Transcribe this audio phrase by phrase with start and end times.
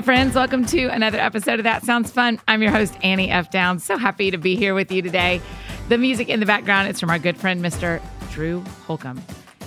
[0.00, 0.34] Hi, friends.
[0.34, 2.40] Welcome to another episode of That Sounds Fun.
[2.48, 3.50] I'm your host, Annie F.
[3.50, 3.84] Downs.
[3.84, 5.42] So happy to be here with you today.
[5.90, 8.00] The music in the background is from our good friend, Mr.
[8.30, 9.22] Drew Holcomb.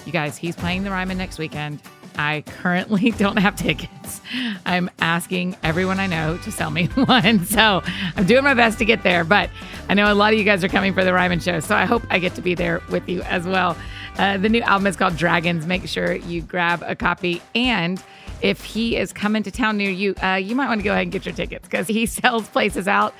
[0.07, 1.83] You guys, he's playing the Ryman next weekend.
[2.15, 4.21] I currently don't have tickets.
[4.65, 7.45] I'm asking everyone I know to sell me one.
[7.45, 7.83] So
[8.15, 9.23] I'm doing my best to get there.
[9.23, 9.51] But
[9.87, 11.59] I know a lot of you guys are coming for the Ryman show.
[11.59, 13.77] So I hope I get to be there with you as well.
[14.17, 15.65] Uh, the new album is called Dragons.
[15.65, 17.41] Make sure you grab a copy.
[17.55, 18.01] And
[18.41, 21.03] if he is coming to town near you, uh, you might want to go ahead
[21.03, 23.13] and get your tickets because he sells places out.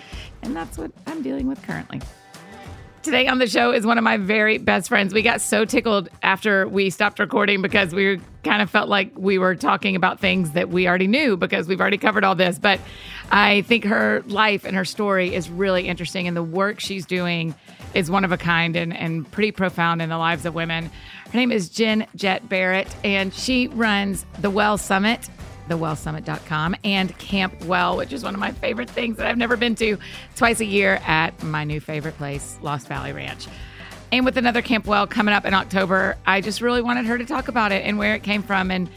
[0.44, 2.02] And that's what I'm dealing with currently.
[3.02, 5.14] Today on the show is one of my very best friends.
[5.14, 9.38] We got so tickled after we stopped recording because we kind of felt like we
[9.38, 12.58] were talking about things that we already knew because we've already covered all this.
[12.60, 12.80] But
[13.30, 17.56] I think her life and her story is really interesting, and the work she's doing
[17.94, 20.90] is one of a kind and, and pretty profound in the lives of women.
[21.32, 25.30] Her name is Jen Jett Barrett, and she runs the Well Summit
[25.70, 29.76] thewellsummit.com and Camp Well, which is one of my favorite things that I've never been
[29.76, 29.98] to
[30.36, 33.48] twice a year at my new favorite place, Lost Valley Ranch.
[34.12, 37.26] And with another Camp Well coming up in October, I just really wanted her to
[37.26, 38.90] talk about it and where it came from and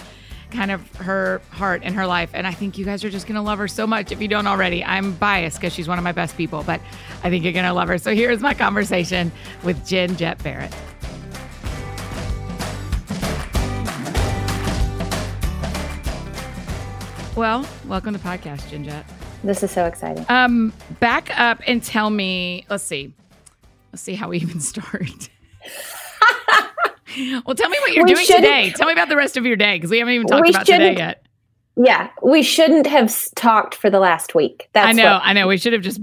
[0.50, 2.30] kind of her heart and her life.
[2.32, 4.28] And I think you guys are just going to love her so much if you
[4.28, 4.84] don't already.
[4.84, 6.80] I'm biased because she's one of my best people, but
[7.22, 7.98] I think you're going to love her.
[7.98, 10.74] So here's my conversation with Jen Jett Barrett.
[17.36, 19.04] Well, welcome to podcast, Jen Jett.
[19.44, 20.24] This is so exciting.
[20.30, 22.64] Um, back up and tell me.
[22.70, 23.12] Let's see.
[23.92, 25.28] Let's see how we even start.
[27.44, 28.70] well, tell me what you're We doing today.
[28.72, 30.96] Tell me about the rest of your day because we haven't even talked about today
[30.96, 31.22] yet.
[31.76, 34.68] Yeah, we shouldn't have talked for the last week.
[34.72, 35.46] That's I know, what- I know.
[35.46, 36.00] We should have just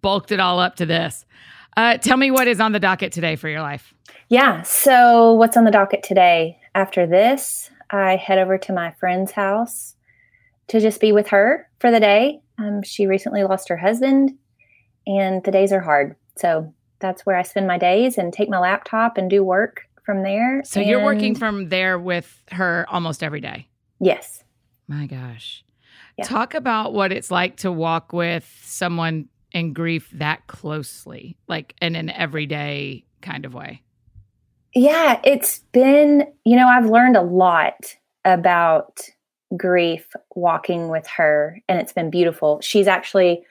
[0.00, 1.24] bulked it all up to this.
[1.76, 3.92] Uh, tell me what is on the docket today for your life.
[4.28, 4.62] yeah.
[4.62, 6.58] So, what's on the docket today?
[6.74, 9.94] After this, I head over to my friend's house
[10.68, 12.40] to just be with her for the day.
[12.58, 14.32] Um, she recently lost her husband,
[15.06, 16.14] and the days are hard.
[16.36, 20.22] So, that's where I spend my days and take my laptop and do work from
[20.22, 20.62] there.
[20.64, 23.68] So you're working from there with her almost every day.
[24.00, 24.42] yes.
[24.90, 25.62] My gosh.
[26.16, 26.24] Yeah.
[26.24, 31.94] Talk about what it's like to walk with someone in grief that closely, like in
[31.94, 33.82] an everyday kind of way.
[34.74, 39.00] Yeah, it's been, you know, I've learned a lot about
[39.58, 42.62] grief walking with her, and it's been beautiful.
[42.62, 43.44] She's actually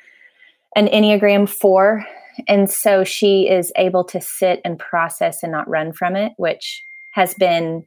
[0.75, 2.03] an Enneagram 4,
[2.47, 6.83] and so she is able to sit and process and not run from it, which
[7.13, 7.85] has been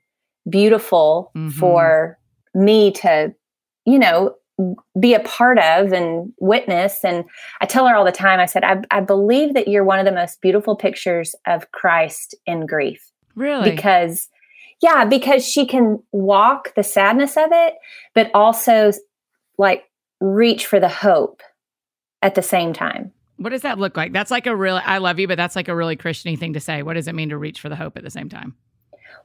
[0.48, 1.52] beautiful Mhm.
[1.52, 2.18] for
[2.54, 3.34] me to,
[3.84, 4.34] you know,
[4.98, 7.02] be a part of and witness.
[7.04, 7.24] And
[7.60, 10.04] I tell her all the time, I said, I, I believe that you're one of
[10.04, 13.70] the most beautiful pictures of Christ in grief Really?
[13.70, 14.28] because
[14.82, 17.74] yeah because she can walk the sadness of it
[18.14, 18.90] but also
[19.58, 19.84] like
[20.20, 21.42] reach for the hope
[22.22, 24.12] at the same time what does that look like?
[24.12, 26.60] That's like a really, I love you, but that's like a really Christiany thing to
[26.60, 26.82] say.
[26.82, 28.54] What does it mean to reach for the hope at the same time?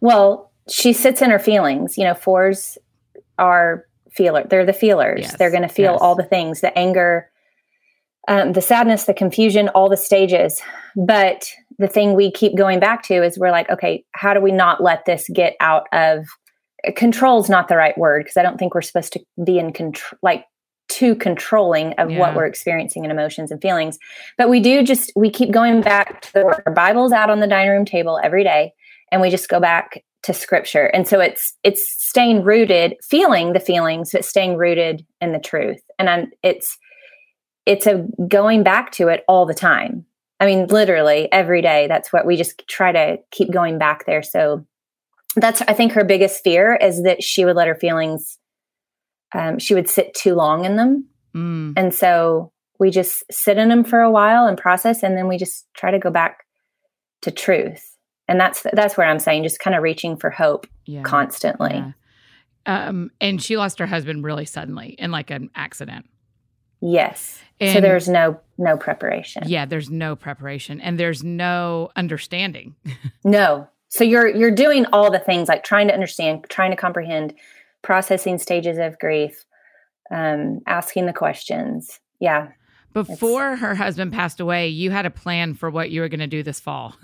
[0.02, 2.78] well she sits in her feelings you know fours
[3.38, 6.02] are feeler they're the feelers Yes, they're going to feel yes.
[6.02, 7.30] all the things the anger
[8.28, 10.62] um, the sadness the confusion all the stages
[10.96, 14.52] but the thing we keep going back to is we're like okay how do we
[14.52, 16.26] not let this get out of
[16.96, 20.18] control's not the right word because i don't think we're supposed to be in control
[20.22, 20.46] like
[20.96, 22.20] too controlling of Yeah.
[22.20, 24.00] what we're experiencing in emotions and feelings.
[24.38, 26.64] But we do just we keep going back to the word.
[26.66, 28.74] Our bible's out on the dining room table every day
[29.12, 30.86] and we just go back to scripture.
[30.86, 35.82] And so it's it's staying rooted feeling the feelings but staying rooted in the truth.
[36.00, 36.78] And i'm it's
[37.66, 40.06] it's a going back to it all the time.
[40.40, 44.24] I mean literally every day that's what we just try to keep going back there.
[44.24, 44.66] So
[45.36, 48.38] that's i think her biggest fear is that she would let her feelings
[49.36, 53.68] um, she would sit too long in them Mm, and so we just sit in
[53.68, 56.46] them for a while and process and then we just try to go back
[57.22, 57.98] to truth
[58.28, 61.02] and that's that's where i'm saying just kind of reaching for hope yeah.
[61.04, 61.92] constantly yeah.
[62.68, 66.10] Um, and she lost her husband really suddenly in like an accident.
[66.82, 72.76] yes so there's no no preparation Yeah, there's no preparation and there's no understanding.
[73.24, 77.34] no so you're you're doing all the things like trying to understand trying to comprehend
[77.86, 79.46] processing stages of grief
[80.12, 82.48] um asking the questions yeah
[82.94, 86.28] Before her husband passed away, you had a plan for what you were going to
[86.38, 86.96] do this fall.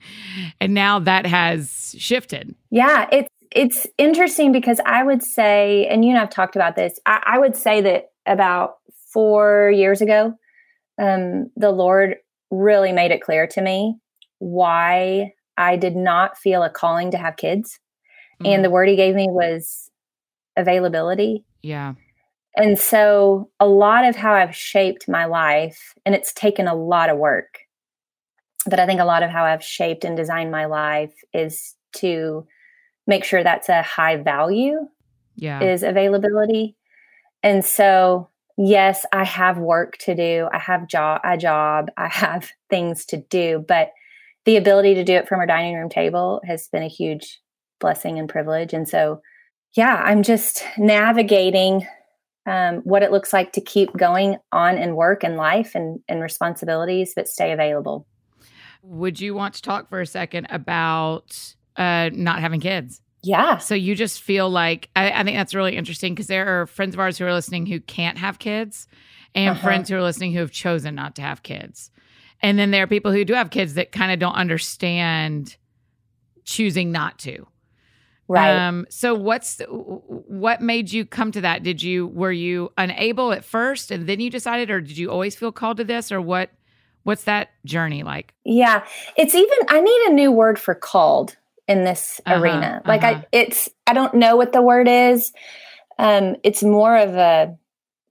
[0.60, 2.54] and now that has shifted.
[2.70, 6.98] Yeah, it's it's interesting because I would say, and you and I've talked about this.
[7.04, 8.76] I, I would say that about
[9.12, 10.32] four years ago,
[10.98, 12.16] um, the Lord
[12.50, 13.96] really made it clear to me
[14.38, 17.78] why I did not feel a calling to have kids,
[18.42, 18.48] Mm.
[18.54, 19.90] and the word He gave me was
[20.56, 21.44] availability.
[21.62, 21.94] yeah.
[22.56, 27.10] And so, a lot of how I've shaped my life, and it's taken a lot
[27.10, 27.58] of work,
[28.64, 32.46] but I think a lot of how I've shaped and designed my life is to
[33.06, 34.86] make sure that's a high value
[35.36, 35.62] yeah.
[35.62, 36.76] is availability.
[37.42, 40.48] And so, yes, I have work to do.
[40.52, 41.90] I have job, a job.
[41.96, 43.90] I have things to do, but
[44.44, 47.40] the ability to do it from our dining room table has been a huge
[47.80, 48.72] blessing and privilege.
[48.72, 49.20] And so,
[49.76, 51.86] yeah, I'm just navigating
[52.46, 56.20] um, what it looks like to keep going on in work and life and, and
[56.20, 58.06] responsibilities, but stay available.
[58.82, 63.00] Would you want to talk for a second about uh, not having kids?
[63.22, 63.56] Yeah.
[63.56, 66.94] So you just feel like I, I think that's really interesting because there are friends
[66.94, 68.86] of ours who are listening who can't have kids,
[69.34, 69.66] and uh-huh.
[69.66, 71.90] friends who are listening who have chosen not to have kids.
[72.42, 75.56] And then there are people who do have kids that kind of don't understand
[76.44, 77.46] choosing not to.
[78.26, 78.56] Right.
[78.56, 81.62] Um, so what's what made you come to that?
[81.62, 85.36] Did you were you unable at first and then you decided or did you always
[85.36, 86.50] feel called to this or what
[87.02, 88.32] what's that journey like?
[88.44, 88.84] Yeah.
[89.16, 91.36] It's even I need a new word for called
[91.68, 92.82] in this uh-huh, arena.
[92.86, 93.20] Like uh-huh.
[93.20, 95.32] I it's I don't know what the word is.
[95.98, 97.56] Um it's more of a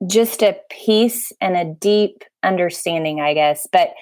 [0.06, 3.68] just a peace and a deep understanding, I guess.
[3.72, 3.94] But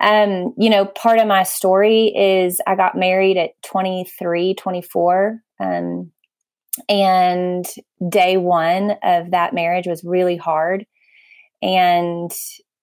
[0.00, 5.42] um, you know, part of my story is I got married at 23, 24.
[5.60, 6.12] Um,
[6.88, 7.66] and
[8.08, 10.86] day one of that marriage was really hard.
[11.60, 12.30] And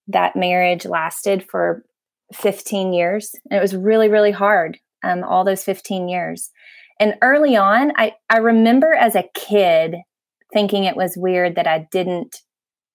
[0.07, 1.85] that marriage lasted for
[2.33, 3.31] 15 years.
[3.49, 6.51] And it was really, really hard, um, all those 15 years.
[6.99, 9.95] And early on, I, I remember as a kid
[10.53, 12.41] thinking it was weird that I didn't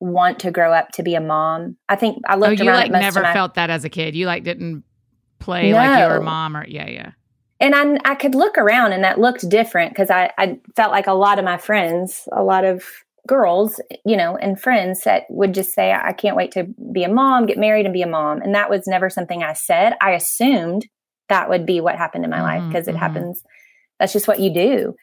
[0.00, 1.76] want to grow up to be a mom.
[1.88, 2.90] I think I looked oh, you around.
[2.90, 4.16] like never felt that as a kid.
[4.16, 4.84] You like didn't
[5.38, 5.76] play no.
[5.76, 7.12] like you were a mom or yeah, yeah.
[7.60, 11.06] And I I could look around and that looked different because I I felt like
[11.06, 12.84] a lot of my friends, a lot of
[13.26, 17.08] girls, you know, and friends that would just say, I can't wait to be a
[17.08, 18.40] mom, get married and be a mom.
[18.40, 19.94] And that was never something I said.
[20.00, 20.88] I assumed
[21.28, 23.00] that would be what happened in my mm-hmm, life because it mm-hmm.
[23.00, 23.42] happens.
[23.98, 24.94] That's just what you do.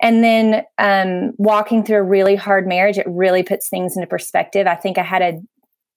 [0.00, 4.66] And then um, walking through a really hard marriage, it really puts things into perspective.
[4.66, 5.40] I think I had a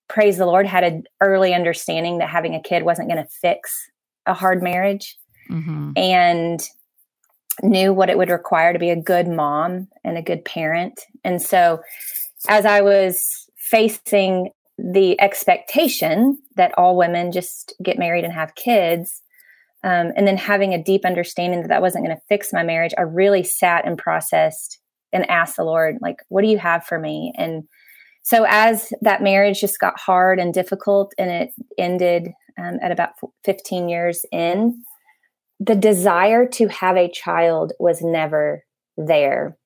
[0.10, 3.90] praise the Lord had an early understanding that having a kid wasn't going to fix
[4.26, 5.18] a hard marriage,
[5.50, 5.92] mm-hmm.
[5.96, 6.62] and
[7.64, 11.00] knew what it would require to be a good mom and a good parent.
[11.24, 11.82] And so,
[12.48, 19.22] as I was facing the expectation that all women just get married and have kids,
[19.84, 22.94] um, and then having a deep understanding that that wasn't going to fix my marriage,
[22.98, 24.80] I really sat and processed
[25.12, 27.34] and asked the Lord, like, what do you have for me?
[27.38, 27.64] And
[28.24, 33.12] so as that marriage just got hard and difficult and it ended um, at about
[33.44, 34.84] 15 years in,
[35.60, 38.64] the desire to have a child was never
[38.98, 39.58] there.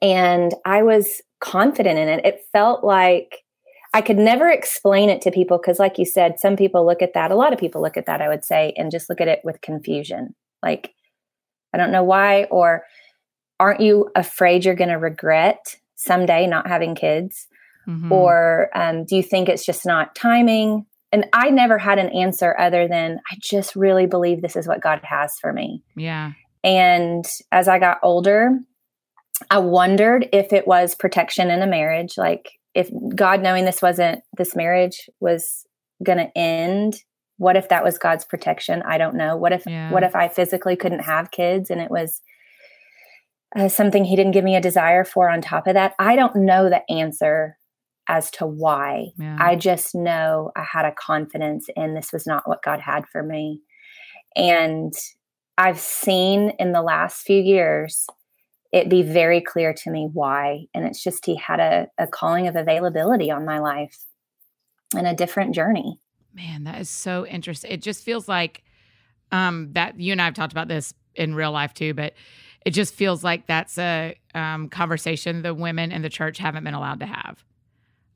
[0.00, 2.24] And I was confident in it.
[2.24, 3.38] It felt like
[3.94, 7.12] I could never explain it to people because, like you said, some people look at
[7.14, 9.28] that, a lot of people look at that, I would say, and just look at
[9.28, 10.34] it with confusion.
[10.62, 10.94] Like,
[11.74, 12.84] I don't know why, or
[13.60, 17.46] aren't you afraid you're going to regret someday not having kids?
[17.86, 18.12] Mm-hmm.
[18.12, 20.86] Or um, do you think it's just not timing?
[21.10, 24.80] And I never had an answer other than I just really believe this is what
[24.80, 25.82] God has for me.
[25.96, 26.32] Yeah.
[26.64, 28.58] And as I got older,
[29.50, 32.16] I wondered if it was protection in a marriage.
[32.16, 35.66] Like, if God knowing this wasn't this marriage was
[36.02, 37.02] going to end,
[37.36, 38.82] what if that was God's protection?
[38.86, 39.36] I don't know.
[39.36, 39.90] What if yeah.
[39.90, 42.20] what if I physically couldn't have kids and it was
[43.56, 45.94] uh, something he didn't give me a desire for on top of that?
[45.98, 47.56] I don't know the answer
[48.08, 49.06] as to why.
[49.18, 49.36] Yeah.
[49.40, 53.22] I just know I had a confidence in this was not what God had for
[53.22, 53.60] me.
[54.34, 54.92] And
[55.58, 58.06] I've seen in the last few years
[58.72, 60.66] it be very clear to me why.
[60.74, 63.96] And it's just he had a, a calling of availability on my life
[64.96, 66.00] and a different journey.
[66.34, 67.70] Man, that is so interesting.
[67.70, 68.62] It just feels like
[69.30, 72.14] um, that you and I have talked about this in real life too, but
[72.64, 76.74] it just feels like that's a um, conversation the women in the church haven't been
[76.74, 77.44] allowed to have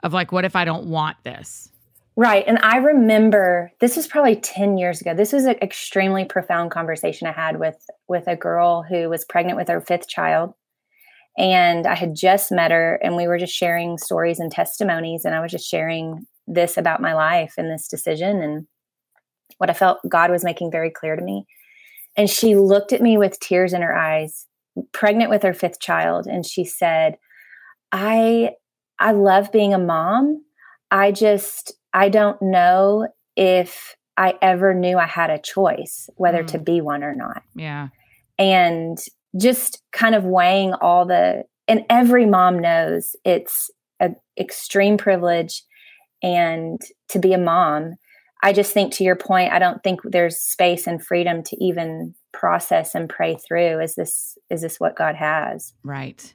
[0.02, 1.70] of like, what if I don't want this?
[2.18, 2.44] Right.
[2.46, 5.12] And I remember this was probably 10 years ago.
[5.12, 7.76] This was an extremely profound conversation I had with
[8.08, 10.54] with a girl who was pregnant with her fifth child.
[11.36, 15.34] And I had just met her and we were just sharing stories and testimonies and
[15.34, 18.66] I was just sharing this about my life and this decision and
[19.58, 21.44] what I felt God was making very clear to me.
[22.16, 24.46] And she looked at me with tears in her eyes,
[24.92, 27.18] pregnant with her fifth child, and she said,
[27.92, 28.52] "I
[28.98, 30.42] I love being a mom.
[30.90, 36.46] I just I don't know if I ever knew I had a choice whether mm.
[36.48, 37.42] to be one or not.
[37.54, 37.88] Yeah.
[38.38, 38.98] And
[39.36, 45.62] just kind of weighing all the and every mom knows it's an extreme privilege
[46.22, 47.94] and to be a mom
[48.42, 52.14] i just think to your point i don't think there's space and freedom to even
[52.32, 56.34] process and pray through is this is this what god has right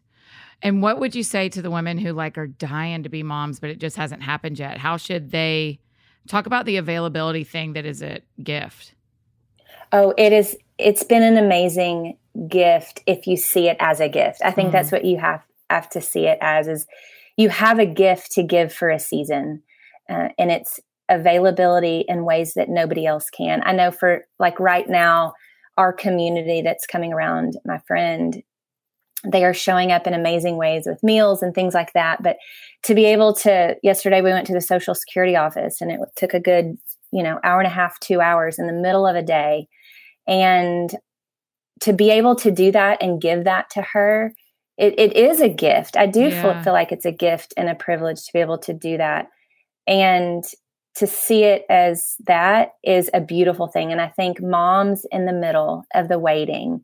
[0.62, 3.60] and what would you say to the women who like are dying to be moms
[3.60, 4.78] but it just hasn't happened yet?
[4.78, 5.80] How should they
[6.28, 8.94] talk about the availability thing that is a gift?
[9.92, 14.42] Oh it is it's been an amazing gift if you see it as a gift.
[14.44, 14.72] I think mm.
[14.74, 16.86] that's what you have have to see it as is
[17.38, 19.64] you have a gift to give for a season
[20.10, 23.62] uh, and it's availability in ways that nobody else can.
[23.66, 25.34] I know for like right now
[25.78, 28.42] our community that's coming around my friend
[29.24, 32.24] they are showing up in amazing ways with meals and things like that.
[32.24, 32.38] But
[32.84, 36.34] to be able to yesterday we went to the social security office and it took
[36.34, 36.78] a good
[37.12, 39.68] you know hour and a half two hours in the middle of a day.
[40.28, 40.94] And
[41.82, 44.34] to be able to do that and give that to her
[44.78, 45.96] it, it is a gift.
[45.96, 46.42] I do yeah.
[46.42, 49.28] feel, feel like it's a gift and a privilege to be able to do that.
[49.86, 50.44] And
[50.96, 53.92] to see it as that is a beautiful thing.
[53.92, 56.84] And i think moms in the middle of the waiting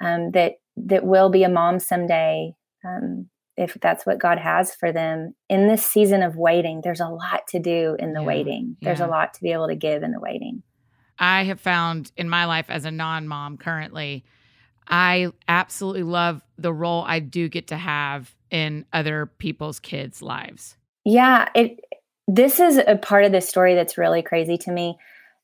[0.00, 2.54] um, that that will be a mom someday
[2.84, 7.08] um, if that's what god has for them in this season of waiting there's a
[7.08, 8.26] lot to do in the yeah.
[8.26, 9.06] waiting there's yeah.
[9.06, 10.62] a lot to be able to give in the waiting
[11.18, 14.24] i have found in my life as a non-mom currently
[14.88, 20.76] i absolutely love the role i do get to have in other people's kids lives
[21.04, 21.80] yeah it
[22.26, 24.96] this is a part of the story that's really crazy to me.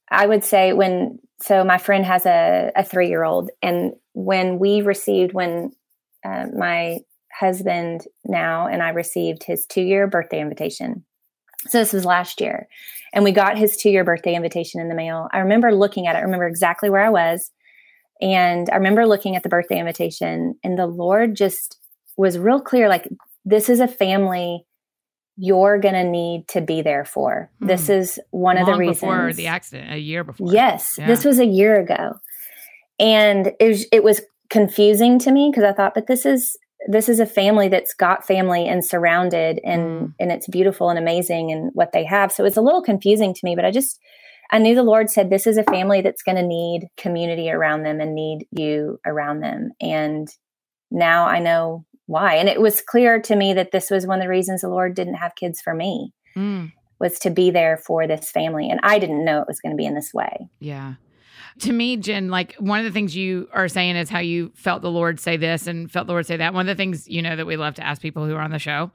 [0.08, 4.59] I would say when so my friend has a, a three year old, and when
[4.59, 5.73] we received when
[6.25, 6.99] uh, my
[7.38, 11.05] husband now and I received his two year birthday invitation.
[11.69, 12.69] So this was last year,
[13.12, 15.29] and we got his two year birthday invitation in the mail.
[15.33, 16.21] I remember looking at it.
[16.21, 17.50] I remember exactly where I was,
[18.21, 21.79] and I remember looking at the birthday invitation, and the Lord just
[22.17, 22.88] was real clear.
[22.88, 23.09] Like
[23.45, 24.64] this is a family
[25.37, 27.50] you're going to need to be there for.
[27.62, 27.69] Mm.
[27.69, 29.00] This is one Long of the reasons.
[29.00, 30.52] Before the accident, a year before.
[30.52, 31.07] Yes, yeah.
[31.07, 32.12] this was a year ago,
[33.00, 36.57] and it was, it was confusing to me because I thought, but this is
[36.88, 40.14] this is a family that's got family and surrounded, and mm.
[40.21, 42.30] and it's beautiful and amazing and what they have.
[42.30, 43.99] So it's a little confusing to me, but I just
[44.50, 47.83] I knew the Lord said this is a family that's going to need community around
[47.83, 50.28] them and need you around them, and
[50.90, 52.35] now I know why.
[52.35, 54.95] And it was clear to me that this was one of the reasons the Lord
[54.95, 56.12] didn't have kids for me.
[56.37, 56.73] Mm.
[56.99, 58.69] Was to be there for this family.
[58.69, 60.50] And I didn't know it was going to be in this way.
[60.59, 60.95] Yeah
[61.59, 64.83] to me, Jen, like one of the things you are saying is how you felt
[64.83, 66.54] the Lord say this and felt the Lord say that.
[66.54, 68.50] One of the things, you know, that we love to ask people who are on
[68.50, 68.90] the show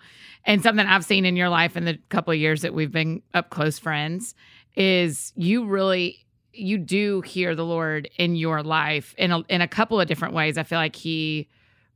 [0.46, 3.22] and something I've seen in your life in the couple of years that we've been
[3.34, 4.36] up close friends
[4.76, 9.68] is you really, you do hear the Lord in your life in a, in a
[9.68, 10.58] couple of different ways.
[10.58, 11.50] I feel like he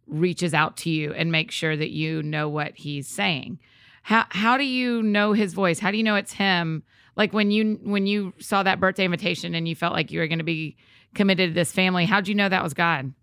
[0.07, 3.59] reaches out to you and makes sure that you know what he's saying.
[4.01, 5.79] How how do you know his voice?
[5.79, 6.83] How do you know it's him?
[7.19, 10.27] Like when you when you saw that birthday invitation and you felt like you were
[10.27, 10.77] going to be
[11.13, 13.13] committed to this family, how'd you know that was God?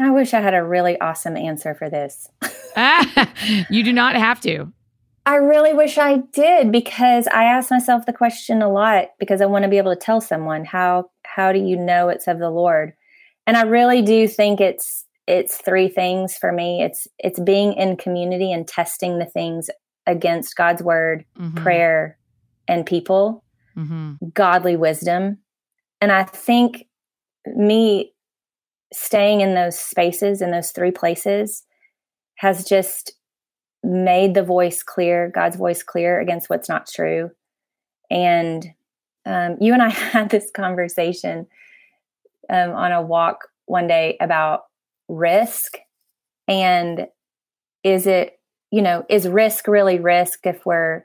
[0.00, 2.30] I wish I had a really awesome answer for this.
[3.70, 4.72] you do not have to.
[5.26, 9.46] I really wish I did because I ask myself the question a lot because I
[9.46, 12.50] want to be able to tell someone how how do you know it's of the
[12.50, 12.94] Lord?
[13.46, 17.96] And I really do think it's it's three things for me it's it's being in
[17.96, 19.70] community and testing the things
[20.06, 21.62] against god's word mm-hmm.
[21.62, 22.18] prayer
[22.68, 23.44] and people
[23.76, 24.12] mm-hmm.
[24.34, 25.38] godly wisdom
[26.00, 26.86] and i think
[27.56, 28.12] me
[28.92, 31.64] staying in those spaces in those three places
[32.36, 33.12] has just
[33.82, 37.30] made the voice clear god's voice clear against what's not true
[38.10, 38.66] and
[39.26, 41.46] um, you and i had this conversation
[42.50, 44.62] um, on a walk one day about
[45.08, 45.78] risk
[46.48, 47.06] and
[47.84, 48.38] is it
[48.70, 51.04] you know is risk really risk if we're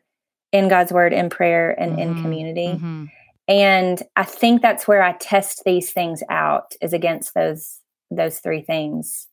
[0.51, 2.01] in god's word in prayer and mm-hmm.
[2.01, 3.05] in community mm-hmm.
[3.47, 7.79] and i think that's where i test these things out is against those
[8.11, 9.27] those three things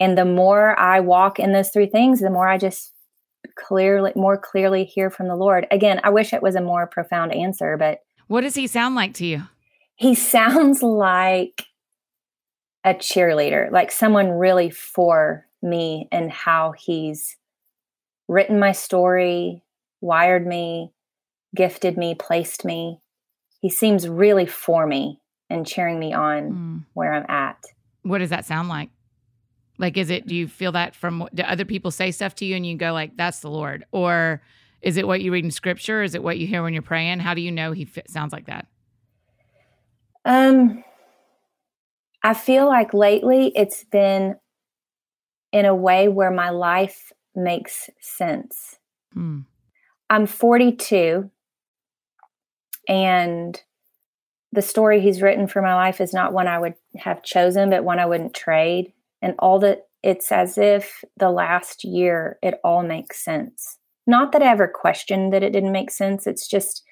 [0.00, 2.92] and the more i walk in those three things the more i just
[3.56, 7.32] clearly more clearly hear from the lord again i wish it was a more profound
[7.32, 9.42] answer but what does he sound like to you
[9.98, 11.64] he sounds like
[12.84, 17.36] a cheerleader, like someone really for me and how he's
[18.28, 19.62] written my story,
[20.00, 20.92] wired me,
[21.54, 23.00] gifted me, placed me.
[23.60, 26.84] He seems really for me and cheering me on mm.
[26.94, 27.62] where I'm at.
[28.02, 28.90] What does that sound like?
[29.78, 32.56] Like, is it, do you feel that from, do other people say stuff to you
[32.56, 33.84] and you go, like, that's the Lord?
[33.92, 34.42] Or
[34.82, 36.02] is it what you read in scripture?
[36.02, 37.20] Is it what you hear when you're praying?
[37.20, 38.66] How do you know he fit, sounds like that?
[40.24, 40.84] Um,
[42.22, 44.36] I feel like lately it's been
[45.52, 48.76] in a way where my life makes sense.
[49.14, 49.40] Hmm.
[50.10, 51.30] I'm 42
[52.88, 53.62] and
[54.52, 57.84] the story he's written for my life is not one I would have chosen, but
[57.84, 58.92] one I wouldn't trade.
[59.20, 63.78] And all that it's as if the last year it all makes sense.
[64.06, 66.26] Not that I ever questioned that it didn't make sense.
[66.26, 66.82] It's just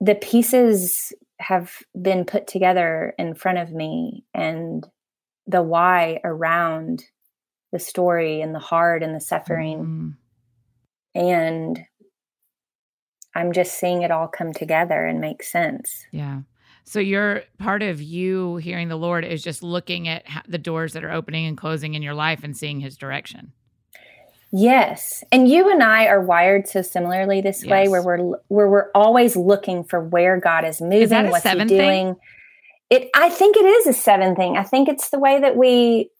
[0.00, 4.86] the pieces have been put together in front of me and
[5.46, 7.04] the why around
[7.72, 9.78] the story and the heart and the suffering.
[9.78, 10.08] Mm-hmm.
[11.16, 11.80] And
[13.34, 16.04] I'm just seeing it all come together and make sense.
[16.12, 16.40] Yeah.
[16.84, 21.02] So you're part of you hearing the Lord is just looking at the doors that
[21.02, 23.52] are opening and closing in your life and seeing His direction.
[24.52, 27.70] Yes, and you and I are wired so similarly this yes.
[27.70, 31.64] way, where we're where we're always looking for where God is moving, is what's He
[31.64, 32.14] doing.
[32.14, 32.16] Thing?
[32.88, 34.56] It, I think it is a seven thing.
[34.56, 36.10] I think it's the way that we,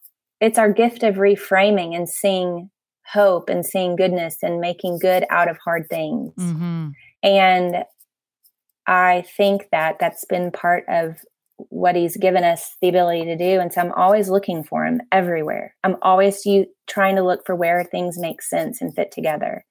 [0.40, 2.70] it's our gift of reframing and seeing
[3.12, 6.32] hope and seeing goodness and making good out of hard things.
[6.38, 6.88] Mm-hmm.
[7.22, 7.84] And
[8.86, 11.16] I think that that's been part of
[11.56, 13.60] what he's given us the ability to do.
[13.60, 15.74] And so I'm always looking for him everywhere.
[15.84, 19.64] I'm always you, trying to look for where things make sense and fit together.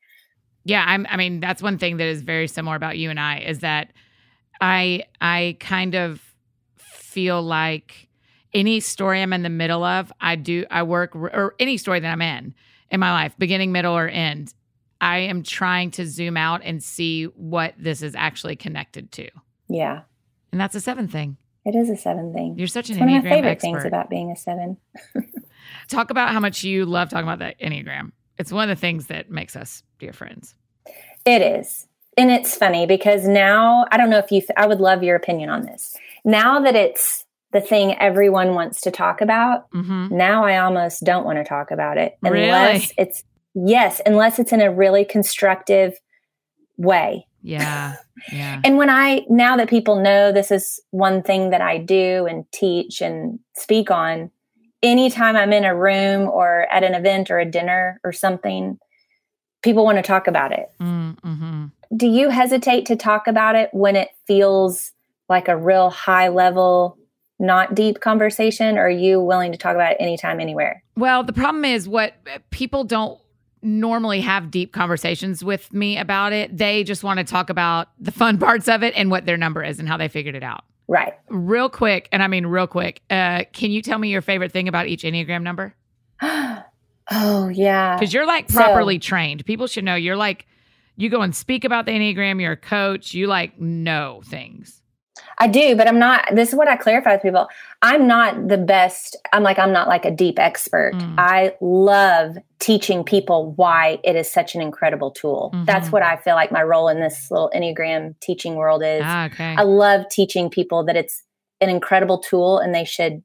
[0.64, 3.40] Yeah, I'm I mean, that's one thing that is very similar about you and I
[3.40, 3.94] is that
[4.60, 6.22] I I kind of
[6.78, 8.08] feel like
[8.52, 12.12] any story I'm in the middle of, I do I work or any story that
[12.12, 12.56] I'm in
[12.96, 14.54] in my life, beginning, middle or end,
[15.00, 19.30] I am trying to zoom out and see what this is actually connected to.
[19.68, 20.02] Yeah.
[20.52, 21.38] And that's a seven thing.
[21.66, 22.58] It is a seven thing.
[22.58, 23.68] You're such an it's one of my favorite expert.
[23.68, 24.78] things about being a seven.
[25.90, 28.12] Talk about how much you love talking about the Enneagram.
[28.38, 30.56] It's one of the things that makes us dear friends.
[31.26, 31.88] It is.
[32.18, 35.50] And it's funny because now, I don't know if you, I would love your opinion
[35.50, 35.98] on this.
[36.24, 37.25] Now that it's
[37.56, 40.16] the thing everyone wants to talk about, mm-hmm.
[40.16, 42.94] now I almost don't want to talk about it unless really?
[42.98, 45.94] it's, yes, unless it's in a really constructive
[46.76, 47.28] way.
[47.42, 47.96] Yeah.
[48.30, 48.60] Yeah.
[48.66, 52.44] and when I, now that people know this is one thing that I do and
[52.52, 54.32] teach and speak on,
[54.84, 58.78] anytime I'm in a room or at an event or a dinner or something,
[59.62, 60.68] people want to talk about it.
[60.82, 61.68] Mm-hmm.
[61.96, 64.92] Do you hesitate to talk about it when it feels
[65.30, 66.98] like a real high level,
[67.40, 68.78] not deep conversation?
[68.78, 70.84] Or are you willing to talk about it anytime, anywhere?
[70.96, 72.14] Well, the problem is what
[72.52, 73.20] people don't
[73.62, 76.56] normally have deep conversations with me about it.
[76.56, 79.64] They just want to talk about the fun parts of it and what their number
[79.64, 80.64] is and how they figured it out.
[80.88, 81.14] Right.
[81.30, 84.68] Real quick, and I mean real quick, uh, can you tell me your favorite thing
[84.68, 85.74] about each Enneagram number?
[86.22, 87.96] oh, yeah.
[87.96, 89.46] Because you're like properly so, trained.
[89.46, 90.46] People should know you're like,
[90.96, 94.82] you go and speak about the Enneagram, you're a coach, you like know things.
[95.38, 96.34] I do, but I'm not.
[96.34, 97.48] This is what I clarify with people.
[97.82, 99.18] I'm not the best.
[99.34, 100.94] I'm like, I'm not like a deep expert.
[100.96, 101.16] Mm.
[101.18, 105.52] I love teaching people why it is such an incredible tool.
[105.54, 105.66] Mm-hmm.
[105.66, 109.02] That's what I feel like my role in this little Enneagram teaching world is.
[109.04, 109.56] Ah, okay.
[109.58, 111.24] I love teaching people that it's
[111.62, 113.24] an incredible tool and they should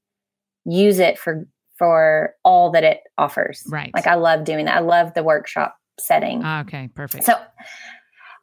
[0.64, 1.46] use it for
[1.78, 3.64] for all that it offers.
[3.66, 3.90] Right.
[3.94, 4.76] Like I love doing that.
[4.76, 6.42] I love the workshop setting.
[6.44, 7.24] Ah, okay, perfect.
[7.24, 7.34] So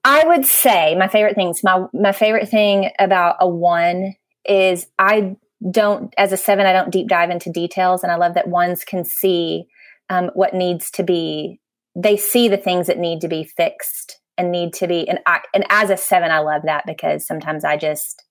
[0.10, 1.66] I would say my favorite things.
[1.66, 4.16] My my favorite thing about a one
[4.46, 5.36] is I
[5.70, 8.86] don't as a seven I don't deep dive into details, and I love that ones
[8.86, 9.66] can see
[10.10, 11.60] um, what needs to be.
[11.94, 15.10] They see the things that need to be fixed and need to be.
[15.10, 18.24] And I and as a seven, I love that because sometimes I just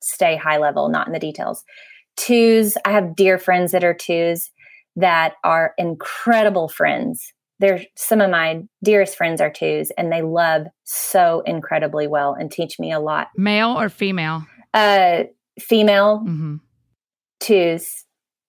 [0.00, 1.62] stay high level, not in the details.
[2.16, 4.48] Twos, I have dear friends that are twos
[4.96, 10.66] that are incredible friends they're some of my dearest friends are twos and they love
[10.84, 13.28] so incredibly well and teach me a lot.
[13.36, 14.46] Male or female?
[14.72, 15.24] Uh
[15.60, 16.56] female mm-hmm.
[17.40, 18.04] twos.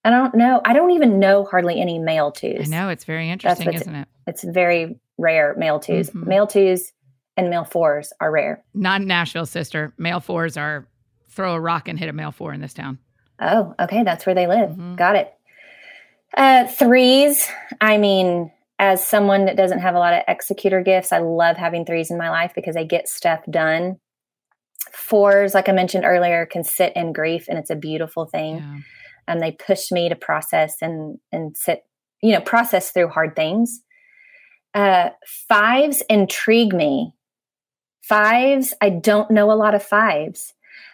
[0.05, 0.61] I don't know.
[0.63, 2.67] I don't even know hardly any male twos.
[2.67, 4.07] I know it's very interesting isn't it?
[4.27, 6.27] It's very rare male 2s mm-hmm.
[6.27, 6.91] male twos
[7.35, 8.63] and male fours are rare.
[8.73, 9.93] Not nashville sister.
[9.97, 10.87] Male fours are
[11.29, 12.99] throw a rock and hit a male four in this town.
[13.41, 14.71] Oh okay that's where they live.
[14.71, 14.95] Mm-hmm.
[14.95, 15.33] got it.
[16.37, 17.47] Uh threes
[17.81, 21.85] i mean as someone that doesn't have a lot of executor gifts, I love having
[21.85, 23.97] threes in my life because I get stuff done.
[24.93, 28.57] Fours, like I mentioned earlier, can sit in grief and it's a beautiful thing.
[28.57, 28.77] Yeah.
[29.27, 31.83] And they push me to process and and sit,
[32.23, 33.81] you know, process through hard things.
[34.73, 35.09] Uh,
[35.49, 37.13] fives intrigue me.
[38.01, 40.53] Fives, I don't know a lot of fives,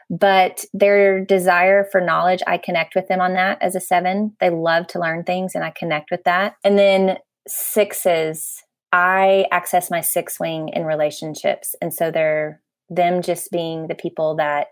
[0.09, 4.35] but their desire for knowledge, I connect with them on that as a seven.
[4.41, 6.55] They love to learn things and I connect with that.
[6.63, 11.75] And then sixes, I access my six wing in relationships.
[11.81, 14.67] And so they're them just being the people that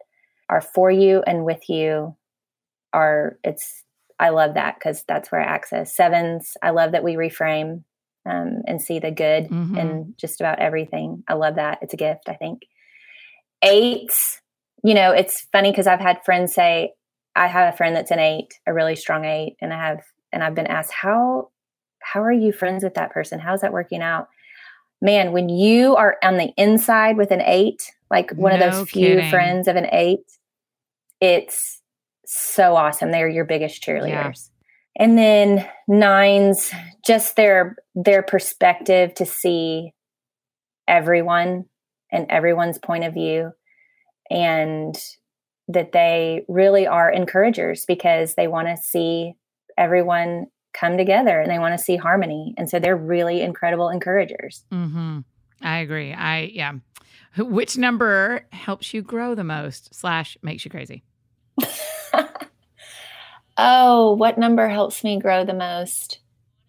[0.49, 2.15] are for you and with you
[2.93, 3.83] are it's
[4.19, 6.55] I love that because that's where I access sevens.
[6.62, 7.83] I love that we reframe
[8.25, 9.77] um, and see the good mm-hmm.
[9.77, 11.23] in just about everything.
[11.27, 11.79] I love that.
[11.81, 12.62] It's a gift, I think.
[13.62, 14.39] Eights,
[14.83, 16.93] you know, it's funny because I've had friends say,
[17.36, 20.43] I have a friend that's an eight, a really strong eight, and I have, and
[20.43, 21.49] I've been asked, how,
[22.03, 23.39] how are you friends with that person?
[23.39, 24.29] How's that working out?
[25.01, 28.89] Man, when you are on the inside with an eight, like one no of those
[28.89, 29.29] few kidding.
[29.29, 30.23] friends of an eight,
[31.19, 31.81] it's
[32.25, 33.11] so awesome.
[33.11, 34.09] They're your biggest cheerleaders.
[34.09, 35.05] Yeah.
[35.05, 36.71] And then nines,
[37.05, 39.93] just their their perspective to see
[40.87, 41.65] everyone
[42.11, 43.51] and everyone's point of view
[44.29, 44.95] and
[45.67, 49.33] that they really are encouragers because they want to see
[49.77, 52.53] everyone come together and they want to see harmony.
[52.57, 54.63] And so they're really incredible encouragers.
[54.71, 55.19] Mm-hmm.
[55.62, 56.13] i agree.
[56.13, 56.73] I yeah.
[57.38, 61.03] Which number helps you grow the most slash makes you crazy?
[63.55, 66.17] Oh what number helps me grow the most?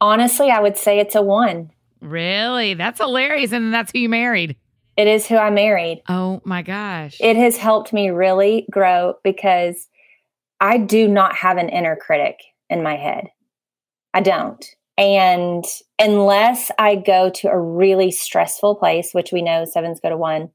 [0.02, 1.70] Honestly i would say it's a one.
[2.02, 2.74] Really?
[2.74, 4.56] That's hilarious and that's who you married.
[4.96, 6.02] It is who I married.
[6.08, 7.16] Oh my gosh.
[7.20, 9.88] It has helped me really grow because
[10.60, 12.38] I do not have an inner critic
[12.70, 13.28] in my head.
[14.14, 14.64] I don't.
[14.96, 15.64] And
[15.98, 20.50] unless I go to a really stressful place, which we know sevens go to one.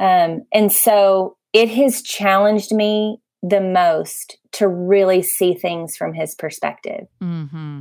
[0.00, 6.34] Um, and so it has challenged me the most to really see things from his
[6.34, 7.80] perspective mm-hmm.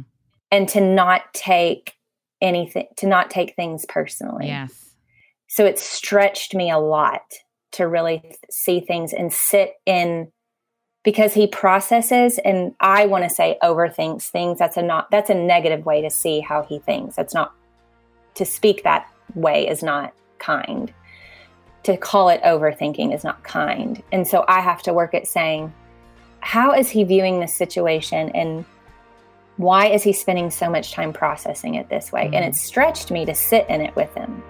[0.51, 1.93] and to not take
[2.41, 4.47] anything, to not take things personally.
[4.47, 4.89] Yes
[5.49, 7.23] so it stretched me a lot
[7.73, 10.31] to really see things and sit in
[11.03, 14.59] because he processes and I want to say overthinks things.
[14.59, 17.15] That's a not that's a negative way to see how he thinks.
[17.15, 17.53] That's not
[18.35, 20.93] to speak that way is not kind.
[21.83, 24.03] To call it overthinking is not kind.
[24.11, 25.73] And so I have to work at saying,
[26.41, 28.65] how is he viewing this situation and
[29.57, 32.25] why is he spending so much time processing it this way?
[32.25, 32.33] Mm-hmm.
[32.35, 34.41] And it stretched me to sit in it with him.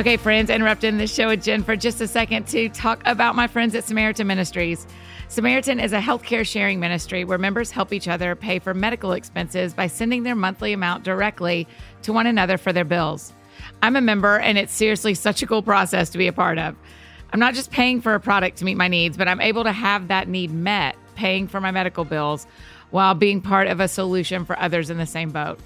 [0.00, 3.46] Okay, friends, interrupting the show with Jen for just a second to talk about my
[3.46, 4.86] friends at Samaritan Ministries.
[5.28, 9.74] Samaritan is a healthcare sharing ministry where members help each other pay for medical expenses
[9.74, 11.68] by sending their monthly amount directly
[12.00, 13.34] to one another for their bills.
[13.82, 16.74] I'm a member, and it's seriously such a cool process to be a part of.
[17.34, 19.72] I'm not just paying for a product to meet my needs, but I'm able to
[19.72, 22.46] have that need met, paying for my medical bills
[22.88, 25.60] while being part of a solution for others in the same boat.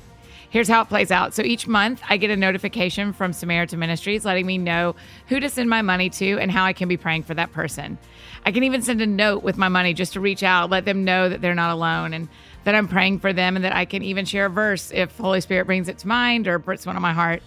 [0.55, 1.35] Here's how it plays out.
[1.35, 4.95] So each month, I get a notification from Samaritan Ministries letting me know
[5.27, 7.99] who to send my money to and how I can be praying for that person.
[8.47, 11.03] I can even send a note with my money just to reach out, let them
[11.03, 12.29] know that they're not alone and
[12.63, 15.41] that I'm praying for them and that I can even share a verse if Holy
[15.41, 17.43] Spirit brings it to mind or puts one on my heart.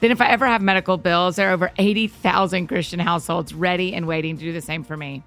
[0.00, 4.06] Then, if I ever have medical bills, there are over 80,000 Christian households ready and
[4.06, 5.22] waiting to do the same for me.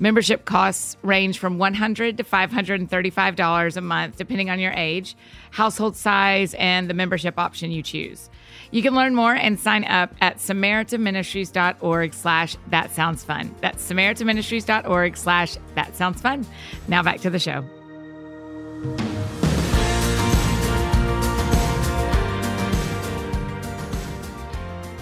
[0.00, 5.16] Membership costs range from 100 to $535 a month, depending on your age,
[5.50, 8.28] household size, and the membership option you choose.
[8.70, 13.54] You can learn more and sign up at samaritanministries.org slash that sounds fun.
[13.60, 16.44] That's samaritanministries.org slash that sounds fun.
[16.88, 17.64] Now back to the show.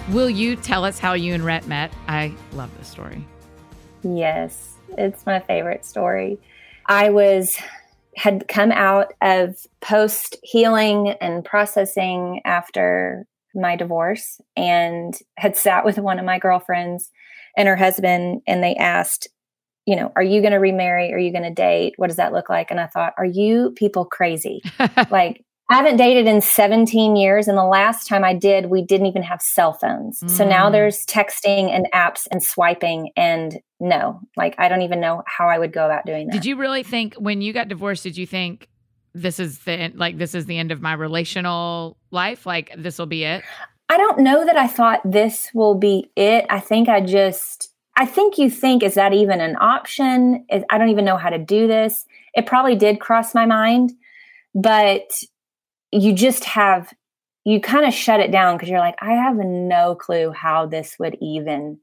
[0.09, 1.91] Will you tell us how you and Rhett met?
[2.07, 3.25] I love this story.
[4.03, 4.72] Yes.
[4.97, 6.39] It's my favorite story.
[6.85, 7.57] I was
[8.15, 13.25] had come out of post healing and processing after
[13.55, 17.09] my divorce and had sat with one of my girlfriends
[17.57, 19.27] and her husband and they asked
[19.85, 21.13] you know are you going to remarry?
[21.13, 21.95] Are you going to date?
[21.97, 22.71] What does that look like?
[22.71, 24.61] And i thought are you people crazy?
[25.09, 27.47] Like I haven't dated in 17 years.
[27.47, 30.19] And the last time I did, we didn't even have cell phones.
[30.19, 30.29] Mm.
[30.29, 30.73] So now mm.
[30.73, 33.11] there's texting and apps and swiping.
[33.15, 36.33] And no, like I don't even know how I would go about doing that.
[36.33, 38.67] Did you really think when you got divorced, did you think
[39.13, 42.45] this is the like this is the end of my relational life?
[42.45, 43.43] Like this will be it?
[43.89, 46.45] I don't know that I thought this will be it.
[46.49, 50.45] I think I just I think you think is that even an option?
[50.69, 52.05] I don't even know how to do this.
[52.33, 53.93] It probably did cross my mind,
[54.55, 55.11] but
[55.93, 56.93] you just have
[57.45, 60.95] you kind of shut it down because you're like i have no clue how this
[60.99, 61.79] would even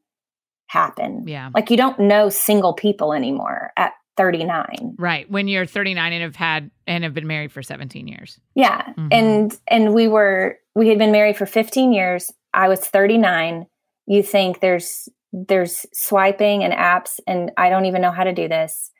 [0.70, 1.27] happen.
[1.27, 1.51] Yeah.
[1.53, 6.37] Like you don't know single people anymore at 39 right when you're 39 and have
[6.37, 8.38] had and have been married for 17 years.
[8.55, 9.09] Yeah mm-hmm.
[9.11, 12.31] and and we were we had been married for 15 years.
[12.55, 13.66] I was 39
[14.07, 18.49] you think there's there's swiping and apps and i don't even know how to do
[18.49, 18.90] this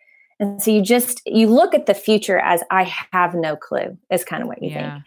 [0.41, 4.25] and so you just you look at the future as I have no clue is
[4.25, 4.95] kind of what you yeah.
[4.95, 5.05] think.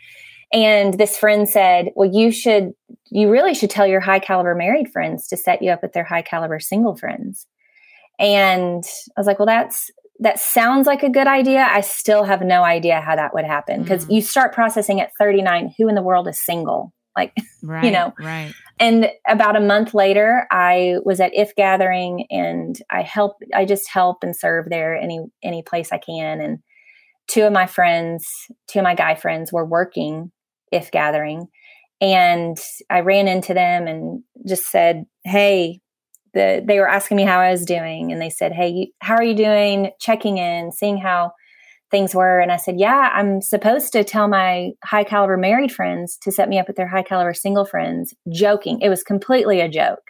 [0.53, 2.73] And this friend said, Well, you should,
[3.09, 6.03] you really should tell your high caliber married friends to set you up with their
[6.03, 7.47] high caliber single friends.
[8.19, 8.83] And
[9.17, 11.67] I was like, Well, that's, that sounds like a good idea.
[11.67, 14.13] I still have no idea how that would happen because mm.
[14.13, 16.93] you start processing at 39 who in the world is single?
[17.15, 18.53] Like, right, you know, right.
[18.79, 23.89] And about a month later, I was at If Gathering and I help, I just
[23.89, 26.41] help and serve there any, any place I can.
[26.41, 26.59] And
[27.27, 28.25] two of my friends,
[28.67, 30.31] two of my guy friends were working
[30.71, 31.47] If Gathering.
[32.01, 32.57] And
[32.89, 35.79] I ran into them and just said, Hey,
[36.33, 38.11] the, they were asking me how I was doing.
[38.11, 39.91] And they said, Hey, how are you doing?
[39.99, 41.31] Checking in, seeing how
[41.93, 42.39] things were.
[42.39, 46.49] And I said, Yeah, I'm supposed to tell my high caliber married friends to set
[46.49, 48.81] me up with their high caliber single friends, joking.
[48.81, 50.01] It was completely a joke.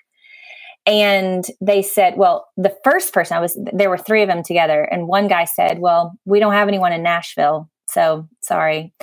[0.85, 4.81] And they said, Well, the first person I was, there were three of them together.
[4.83, 7.69] And one guy said, Well, we don't have anyone in Nashville.
[7.89, 8.93] So sorry.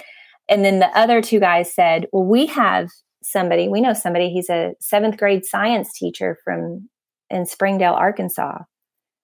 [0.48, 2.88] And then the other two guys said, Well, we have
[3.22, 6.88] somebody, we know somebody, he's a seventh grade science teacher from
[7.28, 8.62] in Springdale, Arkansas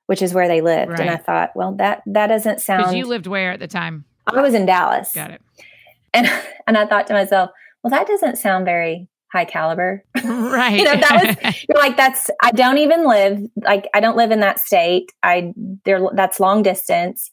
[0.06, 0.92] which is where they lived.
[0.92, 1.00] Right.
[1.00, 2.82] And I thought, well, that that doesn't sound.
[2.82, 4.04] Because you lived where at the time?
[4.26, 5.12] I was in Dallas.
[5.12, 5.42] Got it.
[6.14, 6.30] And
[6.66, 7.50] and I thought to myself,
[7.82, 10.04] well, that doesn't sound very high caliber.
[10.24, 10.70] Right.
[10.78, 14.30] you know, that was you're like that's I don't even live like I don't live
[14.30, 15.12] in that state.
[15.22, 15.52] I
[15.84, 17.30] there that's long distance.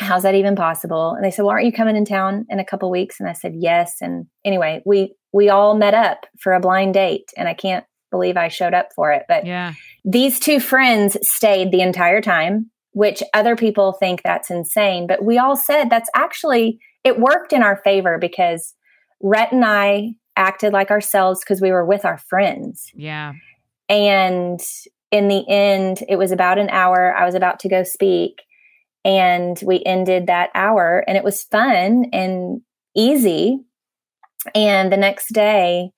[0.00, 1.12] How's that even possible?
[1.12, 3.32] And they said, "Well, aren't you coming in town in a couple weeks?" And I
[3.32, 7.54] said, "Yes." And anyway, we we all met up for a blind date, and I
[7.54, 7.84] can't
[8.14, 9.24] believe I showed up for it.
[9.28, 9.74] But yeah.
[10.04, 15.08] these two friends stayed the entire time, which other people think that's insane.
[15.08, 18.74] But we all said that's actually, it worked in our favor because
[19.20, 22.90] Rhett and I acted like ourselves because we were with our friends.
[22.94, 23.32] Yeah.
[23.88, 24.60] And
[25.10, 27.14] in the end, it was about an hour.
[27.16, 28.42] I was about to go speak,
[29.04, 32.62] and we ended that hour, and it was fun and
[32.96, 33.60] easy.
[34.54, 35.90] And the next day,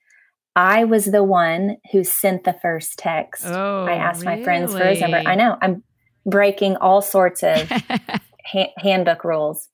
[0.57, 3.45] I was the one who sent the first text.
[3.47, 4.38] Oh, I asked really?
[4.38, 5.19] my friends for his number.
[5.19, 5.85] I know I'm
[6.25, 9.69] breaking all sorts of ha- handbook rules.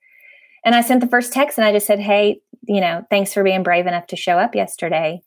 [0.65, 3.45] And I sent the first text and I just said, Hey, you know, thanks for
[3.45, 5.23] being brave enough to show up yesterday.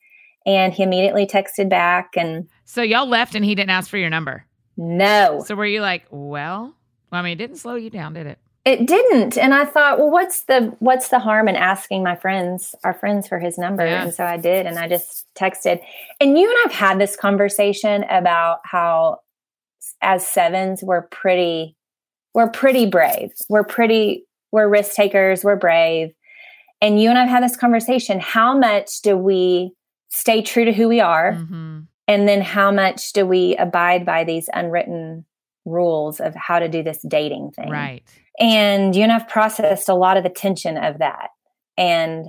[0.45, 2.11] And he immediately texted back.
[2.17, 4.45] And so y'all left and he didn't ask for your number?
[4.75, 5.41] No.
[5.45, 6.75] So were you like, well,
[7.13, 8.39] I mean, it didn't slow you down, did it?
[8.65, 9.37] It didn't.
[9.37, 13.27] And I thought, well, what's the what's the harm in asking my friends, our friends
[13.27, 13.85] for his number?
[13.85, 14.01] Yeah.
[14.01, 15.81] And so I did and I just texted.
[16.19, 19.19] And you and I've had this conversation about how
[20.01, 21.75] as sevens we're pretty
[22.33, 23.33] we're pretty brave.
[23.49, 26.11] We're pretty we're risk takers, we're brave.
[26.81, 28.19] And you and I've had this conversation.
[28.19, 29.73] How much do we
[30.09, 31.33] stay true to who we are?
[31.33, 31.81] Mm-hmm.
[32.07, 35.25] And then how much do we abide by these unwritten
[35.65, 37.69] rules of how to do this dating thing?
[37.69, 38.03] Right
[38.39, 41.29] and you and I've processed a lot of the tension of that.
[41.77, 42.27] And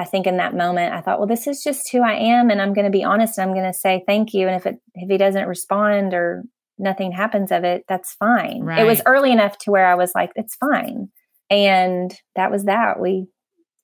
[0.00, 2.62] I think in that moment, I thought, well, this is just who I am, and
[2.62, 3.36] I'm going to be honest.
[3.36, 4.46] And I'm going to say thank you.
[4.46, 6.44] And if it if he doesn't respond or
[6.78, 8.62] nothing happens of it, that's fine.
[8.62, 8.80] Right.
[8.80, 11.08] It was early enough to where I was like, it's fine.
[11.50, 13.00] And that was that.
[13.00, 13.26] We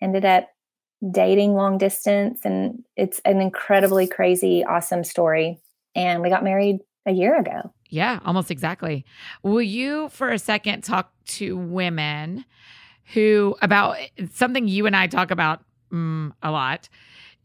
[0.00, 0.48] ended up
[1.10, 5.60] dating long distance, and it's an incredibly crazy, awesome story.
[5.96, 7.73] And we got married a year ago.
[7.94, 9.04] Yeah, almost exactly.
[9.44, 12.44] Will you, for a second, talk to women
[13.12, 13.96] who about
[14.32, 16.88] something you and I talk about mm, a lot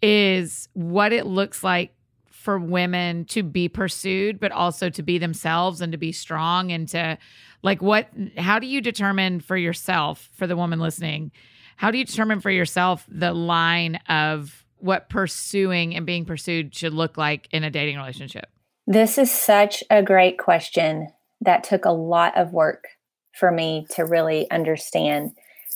[0.02, 1.94] is what it looks like
[2.32, 6.88] for women to be pursued, but also to be themselves and to be strong and
[6.90, 7.20] to
[7.62, 11.32] like what, how do you determine for yourself, for the woman listening,
[11.76, 16.96] how do you determine for yourself the line of what pursuing and being pursued should
[16.96, 18.50] look like in a dating relationship?
[18.90, 21.10] This is such a great question
[21.42, 22.86] that took a lot of work
[23.34, 25.34] for me to really understand.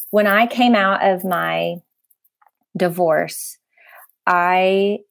[0.09, 1.75] When I came out of my
[2.75, 3.59] divorce,
[4.25, 5.01] I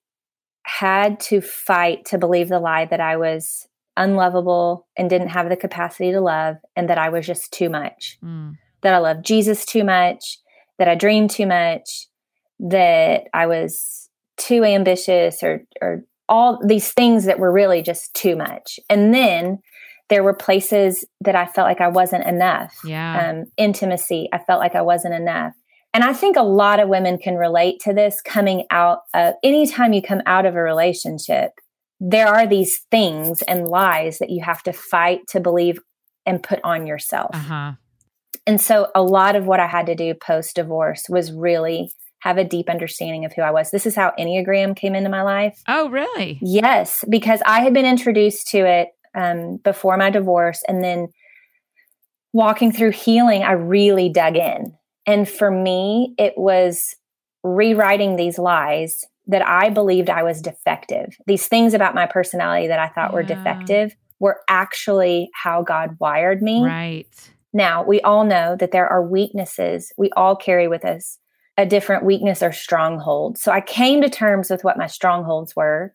[0.65, 5.57] had to fight to believe the lie that I was unlovable and didn't have the
[5.57, 8.19] capacity to love, and that I was just too much.
[8.21, 8.57] Mm.
[8.81, 10.41] That I loved Jesus too much,
[10.79, 12.09] that I dreamed too much,
[12.59, 18.35] that I was too ambitious or, or all these things that were really just too
[18.35, 18.81] much.
[18.89, 19.59] And then
[20.09, 22.75] there were places that I felt like I wasn't enough.
[22.87, 23.31] Yeah.
[23.31, 25.53] Um, intimacy, I felt like I wasn't enough.
[25.93, 29.93] And I think a lot of women can relate to this coming out of anytime
[29.93, 31.51] you come out of a relationship,
[32.01, 35.79] there are these things and lies that you have to fight to believe
[36.25, 37.31] and put on yourself.
[37.35, 37.73] Uh-huh.
[38.47, 42.39] And so a lot of what I had to do post divorce was really have
[42.39, 43.73] a deep understanding of who I was.
[43.73, 45.61] This is how Enneagram came into my life.
[45.67, 46.39] Oh, really?
[46.41, 50.63] Yes, because I had been introduced to it um, before my divorce.
[50.69, 51.09] And then
[52.33, 54.73] walking through healing, I really dug in.
[55.05, 56.95] And for me, it was
[57.43, 61.17] rewriting these lies that I believed I was defective.
[61.27, 66.41] These things about my personality that I thought were defective were actually how God wired
[66.41, 66.65] me.
[66.65, 67.31] Right.
[67.53, 71.19] Now, we all know that there are weaknesses we all carry with us,
[71.63, 73.39] a different weakness or stronghold.
[73.39, 75.95] So I came to terms with what my strongholds were.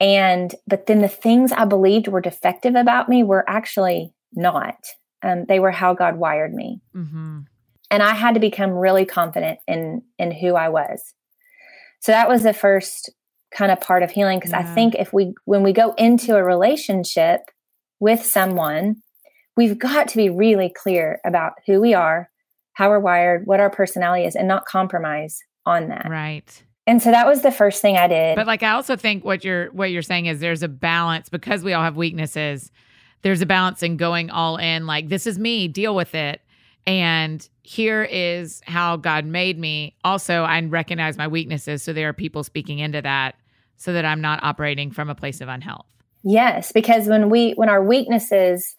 [0.00, 4.76] And, but then the things I believed were defective about me were actually not.
[5.22, 6.80] Um, they were how God wired me.
[6.92, 7.40] hmm
[7.90, 11.14] And I had to become really confident in, in who I was.
[12.00, 13.10] So that was the first
[13.50, 14.40] kind of part of healing.
[14.40, 17.40] Cause I think if we, when we go into a relationship
[17.98, 19.02] with someone,
[19.56, 22.30] we've got to be really clear about who we are,
[22.78, 26.08] how we're wired, what our personality is, and not compromise on that.
[26.08, 26.62] Right.
[26.86, 28.36] And so that was the first thing I did.
[28.36, 31.64] But like I also think what you're what you're saying is there's a balance because
[31.64, 32.70] we all have weaknesses.
[33.22, 36.40] There's a balance in going all in like this is me, deal with it.
[36.86, 39.96] And here is how God made me.
[40.04, 43.34] Also, I recognize my weaknesses so there are people speaking into that
[43.76, 45.86] so that I'm not operating from a place of unhealth.
[46.22, 48.76] yes, because when we when our weaknesses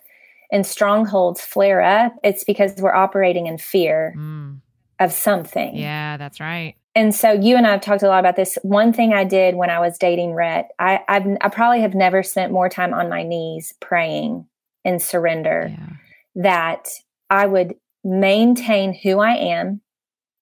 [0.51, 4.62] and strongholds flare up, it's because we're operating in fear Mm,
[4.99, 5.75] of something.
[5.75, 6.75] yeah, that's right.
[6.95, 8.57] And so you and I have talked a lot about this.
[8.63, 12.23] One thing I did when I was dating Rhett, I I've, I probably have never
[12.23, 14.47] spent more time on my knees praying
[14.83, 15.95] in surrender Yeah.
[16.43, 16.88] that
[17.29, 19.81] I would maintain who I am,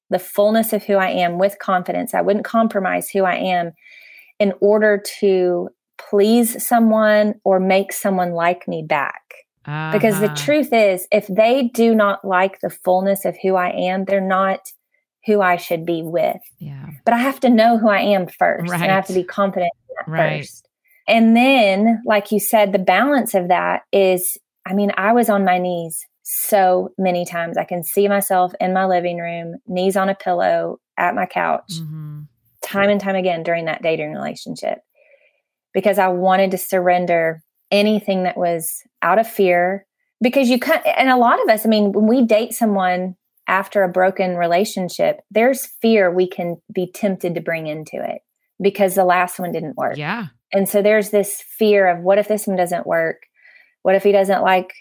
[0.09, 2.13] the fullness of who I am with confidence.
[2.13, 3.73] I wouldn't compromise who I am
[4.39, 9.26] in order to please someone or make someone like me back.
[9.91, 10.35] Because the Uh-huh.
[10.35, 14.71] truth is, if they do not like the fullness of who I am, they're not
[15.25, 16.41] who I should be with.
[16.59, 16.87] Yeah.
[17.05, 18.73] But I have to know who I am first.
[18.73, 20.39] And I have to be confident in that Right.
[20.41, 20.67] first.
[21.07, 25.45] And then, like you said, the balance of that is I mean, I was on
[25.45, 27.57] my knees so many times.
[27.57, 31.71] I can see myself in my living room, knees on a pillow at my couch,
[31.81, 32.27] Mhm.
[32.61, 34.79] time and time again during that dating relationship
[35.73, 39.85] because I wanted to surrender anything that was out of fear.
[40.21, 43.15] Because you can and a lot of us, I mean, when we date someone
[43.47, 48.21] after a broken relationship, there's fear we can be tempted to bring into it
[48.61, 49.95] because the last one didn't work.
[49.97, 50.27] Yeah.
[50.51, 53.17] And so there's this fear of what if this one doesn't work?
[53.83, 54.73] What if he doesn't like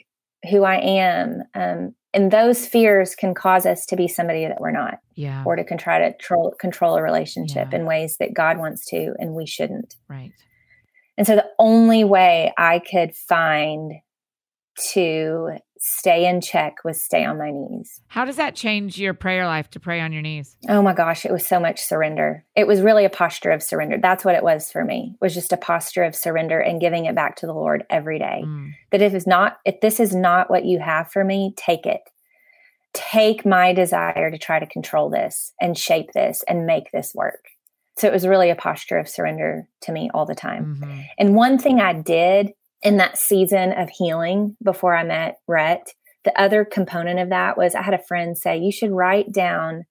[0.50, 1.42] who I am?
[1.54, 5.42] Um, and those fears can cause us to be somebody that we're not Yeah.
[5.44, 7.78] or to con- try to control, control a relationship Yeah.
[7.80, 9.96] in ways that God wants to and we shouldn't.
[10.08, 10.32] Right.
[11.16, 13.92] And so the only way I could find
[14.92, 18.00] to stay in check was stay on my knees.
[18.08, 20.56] How does that change your prayer life to pray on your knees?
[20.68, 22.44] Oh my gosh, it was so much surrender.
[22.54, 23.98] It was really a posture of surrender.
[24.00, 25.12] That's what it was for me.
[25.14, 28.18] It was just a posture of surrender and giving it back to the Lord every
[28.18, 28.42] day.
[28.44, 28.72] Mm.
[28.90, 32.02] That if it's not if this is not what you have for me, take it.
[32.92, 37.44] Take my desire to try to control this and shape this and make this work.
[37.98, 40.76] So it was really a posture of surrender to me all the time.
[40.82, 41.06] Mhm.
[41.18, 46.38] And one thing I did in that season of healing before I met Rhett, the
[46.38, 49.86] other component of that was I had a friend say, you should write down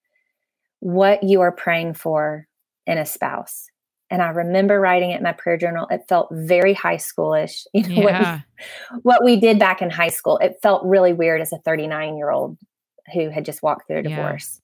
[0.79, 2.47] what you are praying for
[2.85, 3.67] in a spouse.
[4.11, 5.87] And I remember writing it in my prayer journal.
[5.89, 7.65] It felt very high schoolish.
[7.73, 8.39] You know, what, Yeah.
[8.93, 10.37] we, what we did back in high school.
[10.37, 12.57] It felt really weird as a 39 year old
[13.13, 14.61] who had just walked through a divorce.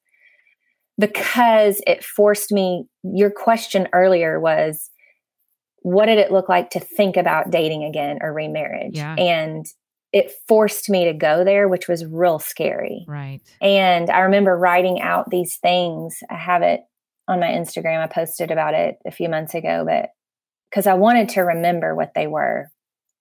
[1.00, 4.90] Because it forced me, your question earlier was,
[5.84, 8.96] what did it look like to think about dating again or remarriage?
[8.98, 9.16] Yeah.
[9.16, 9.66] And
[10.14, 13.06] it forced me to go there, which was real scary.
[13.08, 13.42] Right.
[13.62, 16.20] And I remember writing out these things.
[16.30, 16.82] I have it
[17.28, 18.02] on my Instagram.
[18.04, 20.10] I posted about it a few months ago, but
[20.70, 22.70] because I wanted to remember what they were.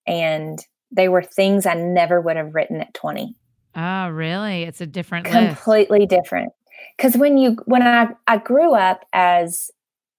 [0.07, 0.59] And
[0.91, 3.37] they were things I never would have written at 20
[3.77, 4.65] Oh, really?
[4.65, 5.37] It's a different list.
[5.37, 6.53] completely different
[6.97, 9.71] because when you when i i grew up as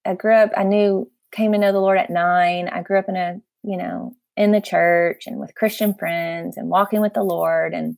[0.04, 3.08] i grew up i knew came to know the lord at nine i grew up
[3.08, 7.22] in a you know in the church and with christian friends and walking with the
[7.22, 7.96] lord and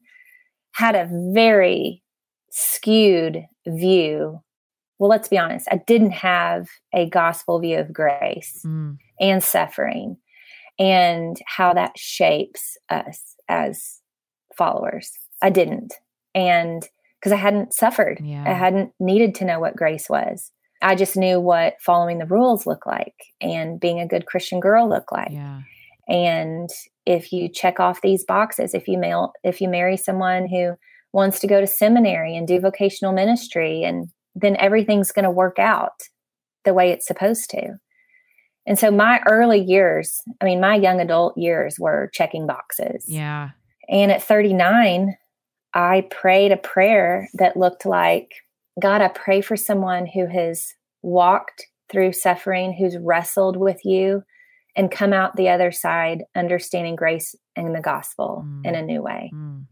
[0.73, 2.03] had a very
[2.51, 4.41] skewed view
[4.99, 8.99] well let's be honest i didn't have a gospel view of grace Mm.
[9.21, 10.17] and suffering
[10.79, 14.01] and how that shapes us as
[14.57, 15.13] followers.
[15.43, 15.95] I didn't.
[16.35, 16.85] And
[17.25, 18.45] because I hadn't suffered, Yeah.
[18.47, 20.53] I hadn't needed to know what grace was.
[20.83, 24.87] I just knew what following the rules looked like and being a good Christian girl
[24.87, 25.31] looked like.
[25.31, 25.63] Yeah.
[26.07, 26.69] And
[27.07, 30.75] if you check off these boxes, if you mail, if you marry someone who
[31.15, 35.59] wants to go to seminary and do vocational ministry, and then everything's going to work
[35.59, 36.03] out
[36.67, 37.79] the way it's supposed to.
[38.67, 43.07] And so my early years, I mean, my young adult years were checking boxes.
[43.09, 43.51] Yeah.
[43.89, 45.17] And at 39,
[45.75, 48.33] I prayed a prayer that looked like
[48.81, 54.25] God, I pray for someone who has walked through suffering, who's wrestled with you,
[54.77, 58.67] and come out the other side understanding grace and the gospel mm.
[58.67, 59.31] in a new way.
[59.33, 59.67] Mm.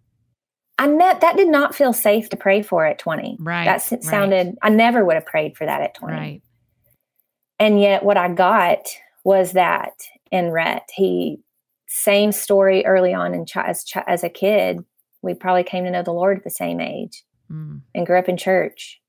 [0.78, 3.38] I ne- that did not feel safe to pray for at 20.
[3.40, 3.64] Right.
[3.64, 4.58] That sounded, right.
[4.62, 6.14] I never would have prayed for that at 20.
[6.14, 6.42] Right.
[7.58, 8.88] And yet what I got
[9.24, 9.92] was that
[10.30, 10.88] in Rhett.
[10.94, 11.40] He,
[11.86, 14.84] same story early on in ch- as, ch- as a kid.
[15.22, 17.80] We probably came to know the Lord at the same age mm.
[17.94, 19.00] and grew up in church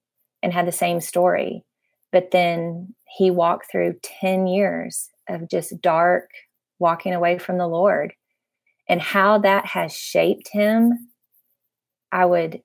[0.41, 1.64] and had the same story.
[2.11, 6.30] But then he walked through 10 years of just dark
[6.80, 8.14] walking away from the Lord
[8.88, 11.09] and how that has shaped him.
[12.11, 12.61] I would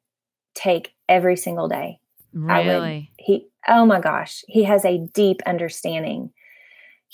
[0.54, 2.00] take every single day.
[2.32, 3.10] Really?
[3.18, 6.32] Would, he oh my gosh, he has a deep understanding.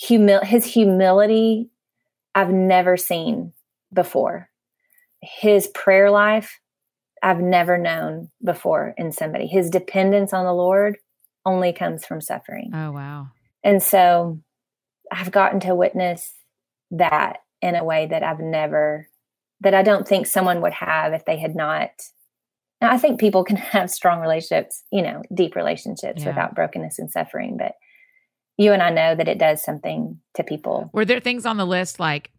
[0.03, 1.71] Humil his humility
[2.35, 3.53] I've never seen
[3.93, 4.49] before.
[5.41, 6.61] His prayer life
[7.25, 9.47] I've never known before in somebody.
[9.47, 10.99] His dependence on the Lord
[11.47, 12.71] only comes from suffering.
[12.75, 13.29] Oh, wow.
[13.65, 14.41] And so
[15.11, 16.35] I've gotten to witness
[16.91, 19.09] that in a way that I've never,
[19.63, 21.91] that I don't think someone would have if they had not.
[22.83, 26.29] Now, I think people can have strong relationships, you know, deep relationships yeah.
[26.29, 27.73] without brokenness and suffering, but
[28.59, 30.91] you and I know that it does something to people.
[30.93, 32.31] Were there things on the list like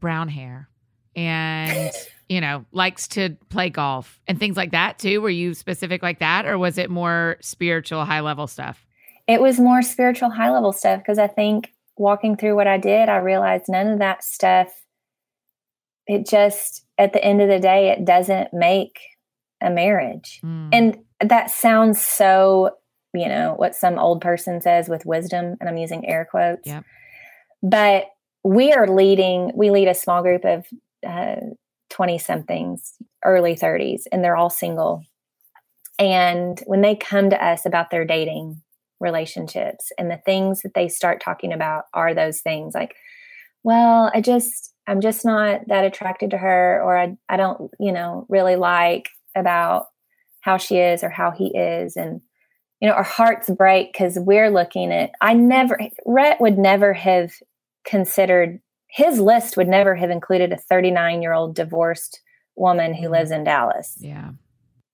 [0.00, 0.68] brown hair
[1.16, 1.92] and
[2.28, 5.20] you know, likes to play golf and things like that too?
[5.20, 8.86] Were you specific like that or was it more spiritual, high level stuff?
[9.26, 13.10] It was more spiritual, high level stuff because I think walking through what I did,
[13.10, 14.68] I realized none of that stuff,
[16.06, 18.98] it just, at the end of the day, it doesn't make
[19.60, 20.40] a marriage.
[20.42, 20.70] Mm.
[20.72, 22.76] And that sounds so,
[23.12, 26.66] you know, what some old person says with wisdom, and I'm using air quotes.
[26.66, 26.84] Yep.
[27.62, 28.06] But
[28.42, 30.64] we are leading, we lead a small group of
[31.06, 31.36] uh,
[31.90, 32.94] 20 somethings,
[33.24, 35.04] early 30s, and they're all single.
[35.98, 38.62] And when they come to us about their dating
[38.98, 42.94] relationships and the things that they start talking about are those things like,
[43.62, 47.92] well, I just, I'm just not that attracted to her, or I, I don't, you
[47.92, 49.86] know, really like about
[50.40, 51.96] how she is or how he is.
[51.96, 52.20] And,
[52.80, 57.32] you know, our hearts break because we're looking at, I never, Rhett would never have
[57.84, 58.60] considered
[58.92, 62.20] his list would never have included a 39 year old divorced
[62.56, 63.12] woman who mm.
[63.12, 63.96] lives in Dallas.
[63.98, 64.32] Yeah.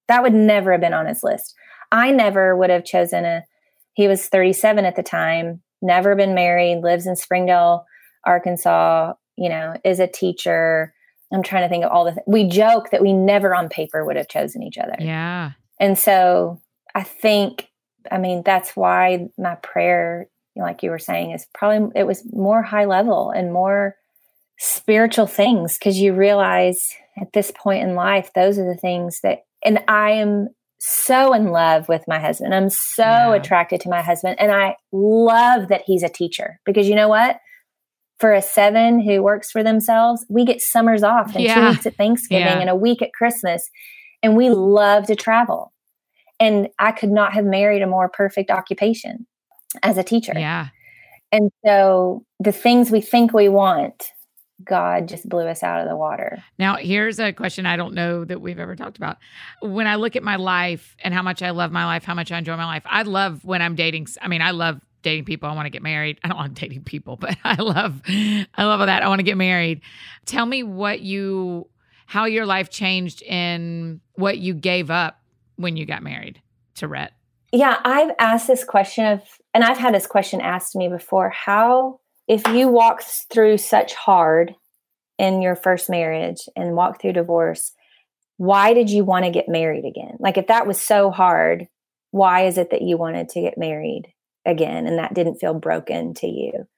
[0.07, 1.55] That would never have been on his list.
[1.91, 3.43] I never would have chosen a,
[3.95, 7.85] he was 37 at the time, never been married, lives in Springdale,
[8.25, 10.95] Arkansas, you know, is a teacher.
[11.33, 14.05] I'm trying to think of all the, th- we joke that we never on paper
[14.05, 14.95] would have chosen each other.
[15.01, 15.53] Yeah.
[15.81, 16.63] And so
[16.95, 17.69] I think,
[18.13, 20.29] I mean, that's why my prayer
[20.59, 23.97] like you were saying, is probably it was more high level and more
[24.59, 29.45] spiritual things because you realize at this point in life, those are the things that,
[29.65, 30.49] and I am
[30.79, 32.55] so in love with my husband.
[32.55, 33.35] I'm so yeah.
[33.35, 34.37] attracted to my husband.
[34.39, 37.39] And I love that he's a teacher because you know what?
[38.21, 41.55] For a seven who works for themselves, we get summers off and yeah.
[41.55, 42.61] two weeks at Thanksgiving yeah.
[42.61, 43.69] and a week at Christmas.
[44.23, 45.73] And we love to travel.
[46.41, 49.27] And I could not have married a more perfect occupation
[49.83, 50.33] as a teacher.
[50.37, 50.69] Yeah.
[51.33, 54.13] And so the things we think we want,
[54.65, 56.43] God just blew us out of the water.
[56.59, 59.19] Now, here's a question I don't know that we've ever talked about.
[59.61, 62.33] When I look at my life and how much I love my life, how much
[62.33, 64.09] I enjoy my life, I love when I'm dating.
[64.23, 65.49] I mean, I love dating people.
[65.49, 66.19] I want to get married.
[66.25, 69.03] I don't want dating people, but I love, I love all that.
[69.03, 69.83] I want to get married.
[70.25, 71.69] Tell me what you,
[72.07, 75.21] how your life changed in what you gave up
[75.57, 76.41] when you got married
[76.77, 77.13] to Rhett.
[77.53, 79.23] Yeah, I've asked this question of
[79.55, 83.95] and I've had this question asked to me before how, if you walked through such
[83.95, 84.55] hard
[85.19, 87.73] in your first marriage and walked through divorce,
[88.37, 90.17] why did you want to get married again?
[90.21, 91.67] Like, if that was so hard,
[92.11, 94.13] why is it that you wanted to get married
[94.47, 96.69] again and that didn't feel broken to you?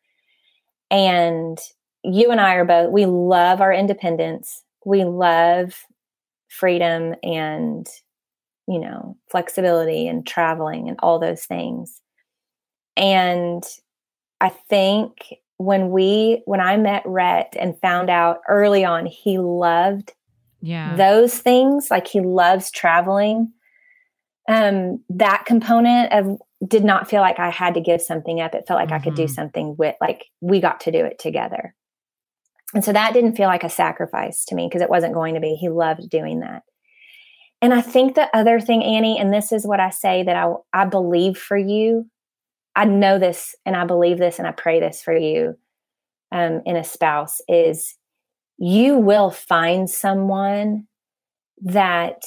[0.91, 1.59] And
[2.03, 4.63] you and I are both, we love our independence.
[4.87, 5.75] We love
[6.49, 7.87] freedom and,
[8.67, 12.01] you know, flexibility and traveling and all those things.
[12.97, 13.65] And
[14.41, 20.13] I think when we when I met Rhett and found out early on he loved
[20.61, 23.53] yeah those things, like he loves traveling.
[24.49, 28.55] Um, that component of did not feel like I had to give something up.
[28.55, 28.95] It felt like mm-hmm.
[28.95, 29.33] I could do mm-hmm.
[29.33, 31.75] something with like we got to do it together.
[32.75, 35.41] And so that didn't feel like a sacrifice to me because it wasn't going to
[35.41, 35.55] be.
[35.55, 36.63] He loved doing that.
[37.63, 40.53] And I think the other thing, Annie, and this is what I say that I,
[40.73, 42.11] I believe for you
[42.77, 45.57] I know this and I believe this and I pray this for you
[46.33, 47.97] um, in a spouse is
[48.59, 50.87] you will find someone
[51.63, 52.23] that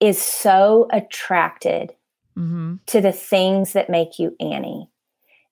[0.00, 1.92] is so attracted
[2.38, 2.76] Mm-hmm.
[2.86, 4.88] to the things that make you Annie.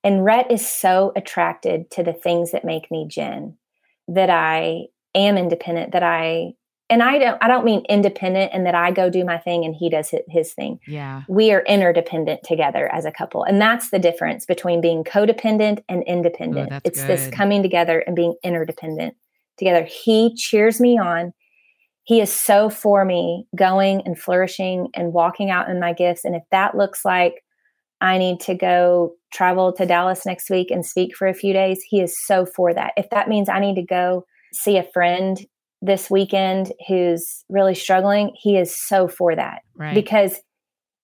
[0.04, 3.58] And Rhett is so attracted to the things that make me Jen
[4.06, 6.52] that I am independent, that I
[6.90, 9.74] and I don't I don't mean independent and that I go do my thing and
[9.74, 10.78] he does his, his thing.
[10.86, 11.22] Yeah.
[11.28, 13.44] We are interdependent together as a couple.
[13.44, 16.68] And that's the difference between being codependent and independent.
[16.68, 19.14] Oh, that's it's this coming together and being interdependent
[19.58, 19.84] together.
[19.84, 21.32] He cheers me on.
[22.04, 26.24] He is so for me going and flourishing and walking out in my gifts.
[26.24, 27.44] And if that looks like
[28.00, 31.82] I need to go travel to Dallas next week and speak for a few days,
[31.86, 32.92] he is so for that.
[32.96, 34.24] If that means I need to go
[34.54, 35.38] see a friend
[35.80, 39.94] this weekend who's really struggling, he is so for that Right.
[39.94, 40.40] because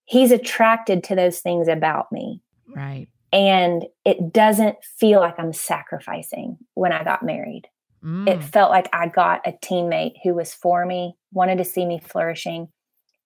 [0.04, 2.40] he's attracted to those things about me.
[2.74, 3.08] right.
[3.32, 7.64] And it doesn't feel like I'm sacrificing when I got married.
[8.04, 8.28] Mm.
[8.28, 11.98] It felt like I got a teammate who was for me, wanted to see me
[11.98, 12.68] flourishing,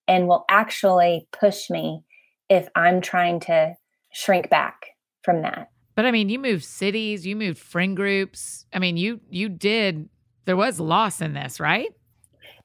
[0.07, 2.03] and will actually push me
[2.49, 3.75] if I'm trying to
[4.11, 4.87] shrink back
[5.21, 5.69] from that.
[5.93, 8.65] But I mean, you moved cities, you moved friend groups.
[8.73, 10.09] I mean, you you did.
[10.49, 11.89] There was loss in this, right?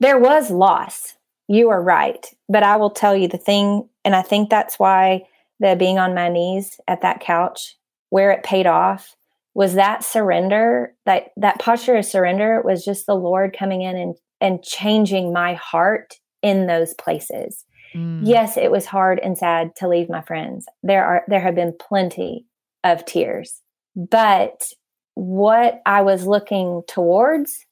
[0.01, 1.19] There was loss.
[1.49, 2.27] You are right.
[2.49, 5.25] But I will tell you the thing, and I think that's why
[5.61, 7.77] the being on my knees at that couch,
[8.09, 9.15] where it paid off,
[9.53, 14.17] was that surrender, that that posture of surrender was just the Lord coming in and
[14.41, 17.67] and changing my heart in those places.
[17.95, 18.23] Mm.
[18.25, 20.65] Yes, it was hard and sad to leave my friends.
[20.83, 22.47] There are there have been plenty
[22.83, 23.61] of tears.
[23.95, 24.73] But
[25.17, 27.67] what I was looking towards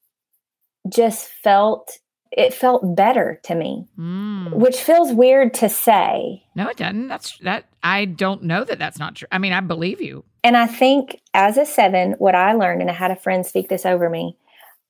[0.89, 1.99] just felt
[2.35, 4.55] it felt better to me, Mm.
[4.55, 6.43] which feels weird to say.
[6.55, 7.09] No, it doesn't.
[7.09, 7.67] That's that.
[7.83, 9.29] I don't know that that's not true.
[9.31, 10.25] I mean, I believe you.
[10.43, 13.69] And I think as a seven, what I learned, and I had a friend speak
[13.69, 14.39] this over me,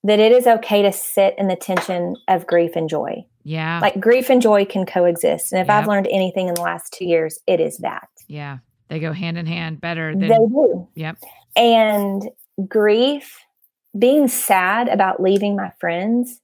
[0.05, 3.25] that it is okay to sit in the tension of grief and joy.
[3.43, 3.81] Yeah.
[3.81, 5.53] Like grief and joy can coexist.
[5.53, 8.09] And if I've learned anything in the last two years, it is that.
[8.29, 8.59] yeah.
[8.89, 10.87] They go hand in hand better than They do.
[10.95, 11.17] Yep.
[11.57, 12.29] And
[12.69, 13.39] grief,
[13.99, 16.41] being sad about leaving my friends,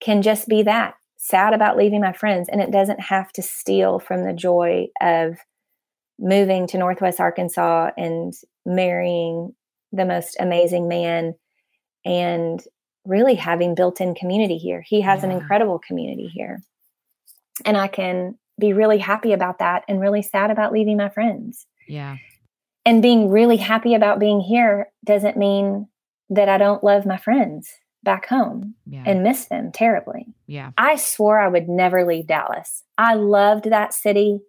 [0.00, 2.48] can just be that sad about leaving my friends.
[2.48, 5.36] And it doesn't have to steal from the joy of
[6.18, 8.32] moving to Northwest Arkansas and
[8.64, 9.54] marrying
[9.92, 11.34] the most amazing man
[12.04, 12.62] and
[13.04, 14.84] really having built in community here.
[14.86, 16.60] He has an incredible community here.
[17.64, 21.66] And I can be really happy about that and really sad about leaving my friends
[21.88, 22.16] Yeah.
[22.84, 25.88] and being really happy about being here doesn't mean
[26.30, 27.70] that I don't love my friends
[28.02, 29.02] back home Yeah.
[29.06, 30.26] and miss them terribly.
[30.46, 30.70] yeah.
[30.78, 32.84] I swore I would never leave Dallas.
[32.96, 34.40] I loved that city.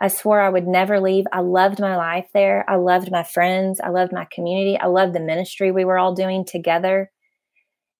[0.00, 1.24] I swore I would never leave.
[1.32, 2.64] I loved my life there.
[2.68, 3.80] I loved my friends.
[3.80, 4.78] I loved my community.
[4.78, 7.10] I loved the ministry we were all doing together.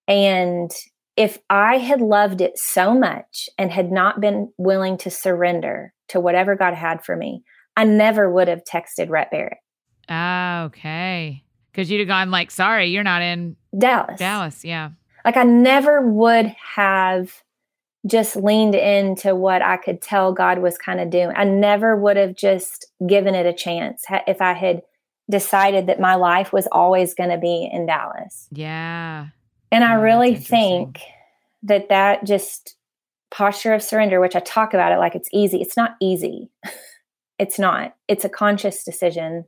[0.09, 0.71] And
[1.17, 6.21] if I had loved it so much and had not been willing to surrender to
[6.21, 7.43] whatever God had for me,
[7.77, 9.59] I never would have texted Rhett Barrett.
[10.09, 11.43] Ah, okay.
[11.77, 14.19] Because you'd have gone like, sorry, you're not in Dallas.
[14.19, 14.65] Dallas.
[14.65, 14.91] Yeah.
[15.27, 17.43] Like I never would have
[18.07, 21.33] just leaned into what I could tell God was kind of doing.
[21.37, 24.81] I never would have just given it a chance if I had
[25.29, 28.49] decided that my life was always going to be in Dallas.
[28.53, 29.27] Yeah.
[29.71, 31.01] And I Oh, really think
[31.65, 32.77] that that just
[33.31, 36.49] posture of surrender, which I talk about it like it's easy, it's not easy.
[37.39, 37.97] it's not.
[38.09, 39.45] It's a conscious decision,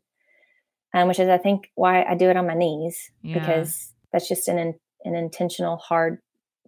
[0.95, 3.39] um, which is, I think, why I do it on my knees Yeah.
[3.39, 4.74] because that's just an
[5.05, 6.18] an intentional hard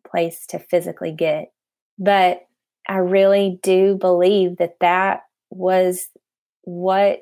[0.09, 1.53] place to physically get.
[1.99, 2.43] But
[2.89, 6.07] I really do believe that that was
[6.63, 7.21] what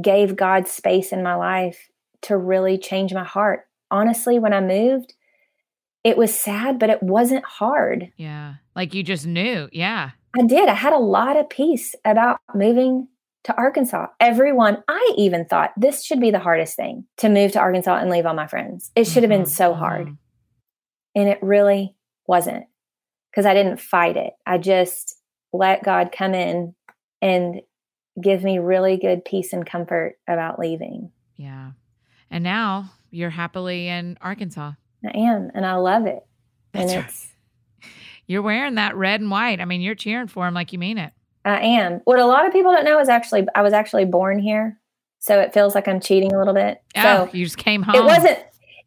[0.00, 1.88] gave God space in my life
[2.22, 3.66] to really change my heart.
[3.90, 5.14] Honestly, when I moved,
[6.04, 8.12] it was sad, but it wasn't hard.
[8.16, 8.54] Yeah.
[8.74, 9.68] Like you just knew.
[9.72, 10.10] Yeah.
[10.38, 10.68] I did.
[10.68, 13.08] I had a lot of peace about moving
[13.46, 14.06] to Arkansas.
[14.20, 18.10] Everyone, I even thought this should be the hardest thing to move to Arkansas and
[18.10, 18.90] leave all my friends.
[18.94, 20.08] It should have been Mhm, so hard.
[20.08, 20.18] mhm.
[21.14, 21.94] And it really
[22.26, 22.66] wasn't
[23.30, 24.34] because I didn't fight it.
[24.44, 25.16] I just
[25.52, 26.74] let God come in
[27.22, 27.62] and
[28.20, 31.12] give me really good peace and comfort about leaving.
[31.36, 31.70] Yeah.
[32.30, 34.72] And now you're happily in Arkansas.
[35.04, 36.26] I am, and I love it.
[36.72, 37.08] That's and right.
[37.08, 37.32] it's,
[38.26, 39.60] You're wearing that red and white.
[39.60, 41.12] I mean, you're cheering for him like you mean it.
[41.46, 42.00] I am.
[42.04, 44.78] What a lot of people don't know is actually, I was actually born here.
[45.20, 46.82] So it feels like I'm cheating a little bit.
[46.96, 47.94] Oh, so you just came home.
[47.96, 48.38] it wasn't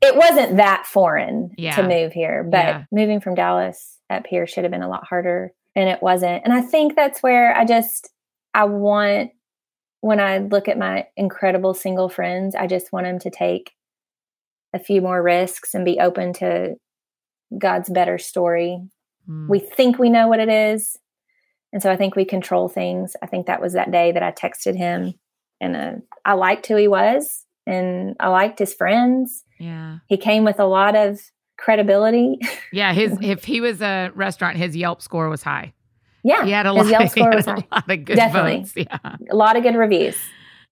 [0.02, 1.76] it wasn't that foreign Yeah.
[1.76, 2.84] to move here but Yeah.
[2.90, 6.54] moving from dallas up here should have been a lot harder and it wasn't and
[6.54, 8.10] i think that's where i just
[8.54, 9.32] i want
[10.00, 13.74] when i look at my incredible single friends i just want them to take
[14.74, 16.76] a few more risks and be open to
[17.58, 18.80] god's better story
[19.30, 20.98] Mm, we think we know what it is
[21.72, 23.16] And so I think we control things.
[23.22, 25.14] I think that was that day that I texted him
[25.62, 25.92] and uh,
[26.26, 29.44] I liked who he was and I liked his friends.
[29.60, 30.00] Yeah.
[30.08, 31.20] He came with a lot of
[31.58, 32.40] credibility.
[32.72, 32.94] Yeah.
[32.94, 35.74] His if he was a restaurant, his Yelp score was high.
[36.24, 36.46] yeah.
[36.46, 38.60] He had a his lot, Yelp score was had a lot of good Definitely.
[38.60, 38.74] votes.
[38.76, 39.16] Yeah.
[39.32, 40.16] a lot of good reviews.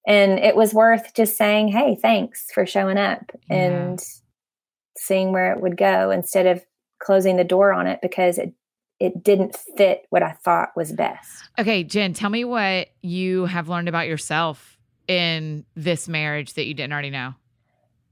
[0.08, 3.56] And it was worth just saying, hey, thanks for showing up Yeah.
[3.58, 4.00] and
[4.98, 6.64] seeing where it would go instead of
[7.00, 8.54] closing the door on it because it
[9.00, 11.50] it didn't fit what I thought was best.
[11.60, 14.78] Okay, Jen, tell me what you have learned about yourself
[15.08, 17.34] in this marriage that you didn't already know.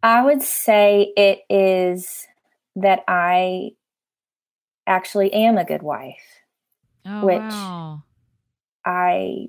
[0.04, 2.28] I would say it is
[2.76, 3.72] that I
[4.86, 6.24] actually am a good wife.
[7.06, 8.04] Oh, Which- wow.
[8.86, 9.48] I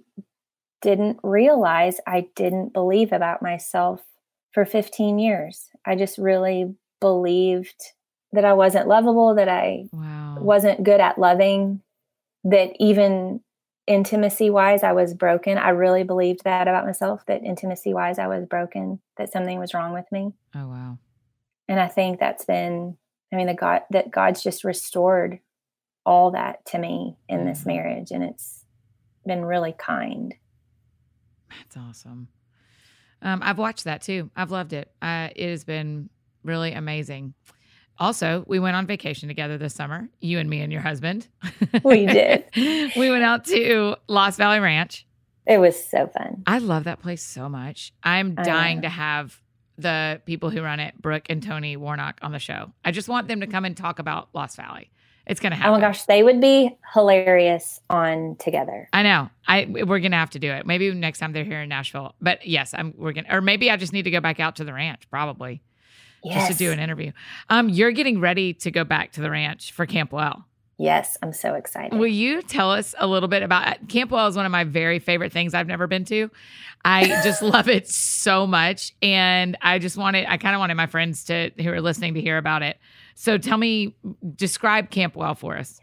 [0.81, 4.03] didn't realize I didn't believe about myself
[4.53, 5.69] for 15 years.
[5.85, 7.93] I just really believed
[8.33, 10.37] that I wasn't lovable, that I Wow.
[10.41, 11.83] wasn't good at loving,
[12.45, 13.41] that even
[13.87, 15.59] intimacy wise, I was broken.
[15.59, 19.75] I really believed that about myself, that intimacy wise, I was broken, that something was
[19.75, 20.33] wrong with me.
[20.55, 20.99] Oh, wow.
[21.69, 22.97] And I think that's been,
[23.33, 25.41] I mean, the God, that God's just restored
[26.05, 27.67] all that to me in this Mhm.
[27.67, 28.11] marriage.
[28.11, 28.65] And it's
[29.25, 30.35] been really kind.
[31.51, 32.29] That's awesome.
[33.23, 34.31] Um, I've watched that too.
[34.37, 34.93] I've loved it.
[35.03, 36.11] Uh, it has been
[36.45, 37.35] really amazing.
[37.99, 41.29] Also, we went on vacation together this summer, you and me and your husband.
[41.83, 42.45] We did.
[42.57, 45.07] we went out to Lost Valley Ranch.
[45.47, 46.43] It was so fun.
[46.47, 47.93] I love that place so much.
[48.03, 49.41] I'm dying to have
[49.79, 52.73] the people who run it, Brooke and Tony Warnock, on the show.
[52.85, 54.91] I just want them to come and talk about Lost Valley.
[55.27, 55.73] It's going to happen.
[55.73, 58.89] Oh my gosh, they would be hilarious on together.
[58.93, 59.29] I know.
[59.47, 60.67] I we're gonna have to do it.
[60.67, 62.15] Maybe next time they're here in Nashville.
[62.21, 64.65] But yes, I'm we're gonna or maybe I just need to go back out to
[64.65, 65.63] the ranch, probably.
[66.27, 66.49] Yes.
[66.49, 67.13] Just to do an interview.
[67.49, 70.45] Um, you're getting ready to go back to the ranch for Camp Well.
[70.79, 71.99] Yes, I'm so excited.
[71.99, 74.99] Will you tell us a little bit about Camp Well is one of my very
[74.99, 76.31] favorite things I've never been to.
[76.85, 78.93] I just love it so much.
[79.01, 82.21] And I just wanted I kind of wanted my friends to who are listening to
[82.21, 82.79] hear about it.
[83.15, 83.97] So tell me,
[84.35, 85.81] describe Camp Well for us.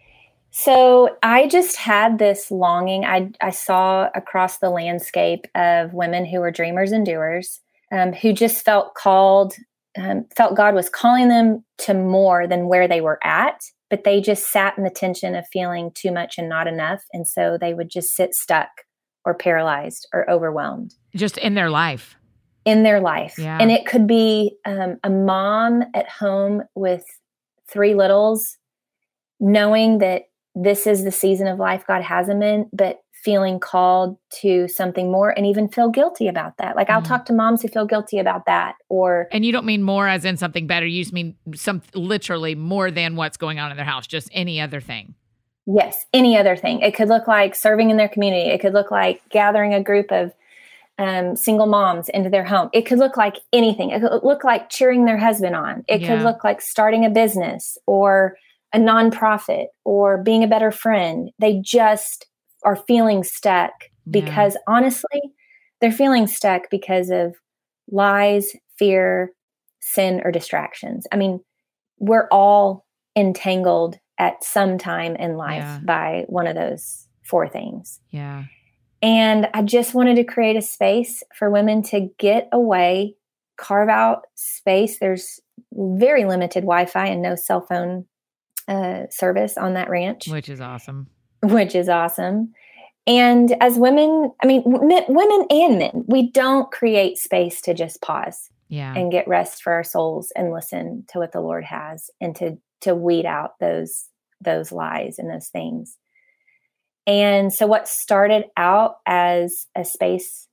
[0.51, 3.05] So I just had this longing.
[3.05, 7.59] I, I saw across the landscape of women who were dreamers and doers,
[7.91, 9.55] um, who just felt called,
[9.97, 14.21] um, felt God was calling them to more than where they were at, but they
[14.21, 17.03] just sat in the tension of feeling too much and not enough.
[17.13, 18.69] And so they would just sit stuck
[19.23, 20.95] or paralyzed or overwhelmed.
[21.15, 22.15] Just in their life.
[22.65, 23.35] in their life.
[23.37, 23.57] Yeah.
[23.59, 27.03] And it could be um, a mom at home with
[27.69, 28.57] three littles,
[29.39, 30.23] knowing that
[30.55, 35.11] this is the season of life God has them in, but feeling called to something
[35.11, 36.75] more and even feel guilty about that.
[36.75, 37.07] Like I'll Mhm.
[37.07, 40.25] talk to moms who feel guilty about that or And you don't mean more as
[40.25, 40.85] in something better.
[40.85, 44.59] You just mean some literally more than what's going on in their house, just any
[44.59, 45.15] other thing.
[45.65, 46.81] Yes, any other thing.
[46.81, 48.49] It could look like serving in their community.
[48.49, 50.33] It could look like gathering a group of
[50.99, 52.69] um, single moms into their home.
[52.71, 53.89] It could look like anything.
[53.89, 55.83] It could look like cheering their husband on.
[55.87, 56.07] It Yeah.
[56.17, 58.37] could look like starting a business or
[58.73, 61.31] a nonprofit or being a better friend.
[61.39, 62.27] They just
[62.65, 63.71] are feeling stuck
[64.09, 65.21] because honestly,
[65.81, 67.35] they're feeling stuck because of
[67.91, 69.31] lies, fear,
[69.81, 71.05] sin, or distractions.
[71.11, 71.41] I mean,
[71.99, 72.85] we're all
[73.15, 75.79] entangled at some time in life Yeah.
[75.83, 77.99] by one of those four things.
[78.09, 78.43] Yeah.
[79.01, 83.15] And I just wanted to create a space for women to get away,
[83.57, 84.99] carve out space.
[84.99, 85.39] There's
[85.73, 88.05] very limited Wi Fi and no cell phone
[88.67, 91.07] uh, service on that ranch, Which is awesome.
[91.43, 92.53] Which is awesome.
[93.05, 98.49] And as women, I mean, women and men, we don't create space to just pause
[98.69, 98.93] Yeah.
[98.95, 102.57] and get rest for our souls and listen to what the Lord has and to
[102.81, 104.07] to weed out those
[104.41, 105.97] those lies and those things.
[107.05, 110.47] And so what started out as a space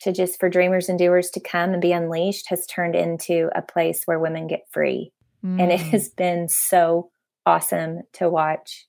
[0.00, 3.60] to just for dreamers and doers to come and be unleashed has turned into a
[3.62, 5.12] place where women get free.
[5.42, 5.90] And it Mm.
[5.90, 7.10] has been so
[7.46, 8.86] awesome to watch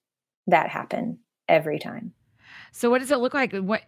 [0.48, 2.14] that happen every time.
[2.74, 3.54] So what does it look like?
[3.54, 3.82] What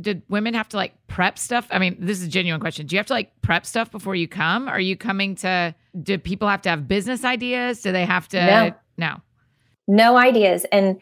[0.00, 1.66] did women have to like prep stuff?
[1.70, 2.86] I mean, this is a genuine question.
[2.86, 4.68] Do you have to like prep stuff before you come?
[4.68, 7.82] Are you coming to do people have to have business ideas?
[7.82, 8.74] Do they have to No.
[8.96, 9.20] no.
[9.86, 10.98] no ideas and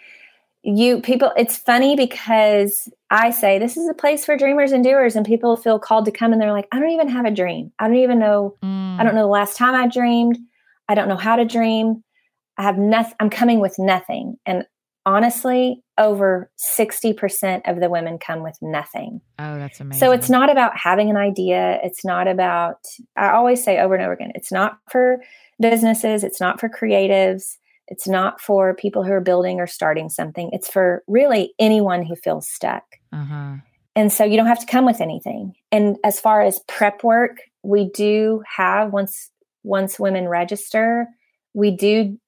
[0.62, 5.16] you people it's funny because i say this is a place for dreamers and doers
[5.16, 7.72] and people feel called to come and they're like i don't even have a dream
[7.78, 8.98] i don't even know Mm.
[9.00, 10.36] i don't know the last time i dreamed
[10.88, 12.04] i don't know how to dream
[12.58, 14.66] i have nothing i'm coming with nothing and
[15.06, 20.00] honestly over 60% of the women come with nothing Oh, that's amazing.
[20.00, 21.78] so it's not about having an idea.
[21.84, 22.78] It's not about,
[23.16, 25.18] I always say over and over again, it's not for
[25.60, 30.50] businesses, it's not for creatives, It's not for people who are building or starting something.
[30.52, 32.84] It's for really anyone who feels stuck.
[33.12, 33.56] Uh-huh.
[33.96, 35.54] And so you don't have to come with anything.
[35.72, 39.30] And as far as prep work, we do have once
[39.64, 41.06] once women register,
[41.52, 42.18] we do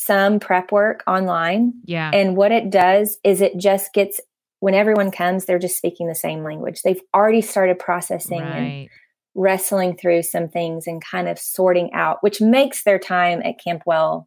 [0.00, 1.74] some prep work online.
[1.84, 2.10] Yeah.
[2.12, 4.18] And what it does is it just gets
[4.60, 6.82] when everyone comes, they're just speaking the same language.
[6.82, 8.56] They've already started processing right.
[8.56, 8.88] and
[9.34, 13.82] wrestling through some things and kind of sorting out, which makes their time at Camp
[13.84, 14.26] Well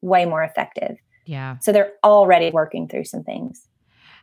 [0.00, 0.96] way more effective.
[1.26, 1.58] Yeah.
[1.60, 3.68] So they're already working through some things.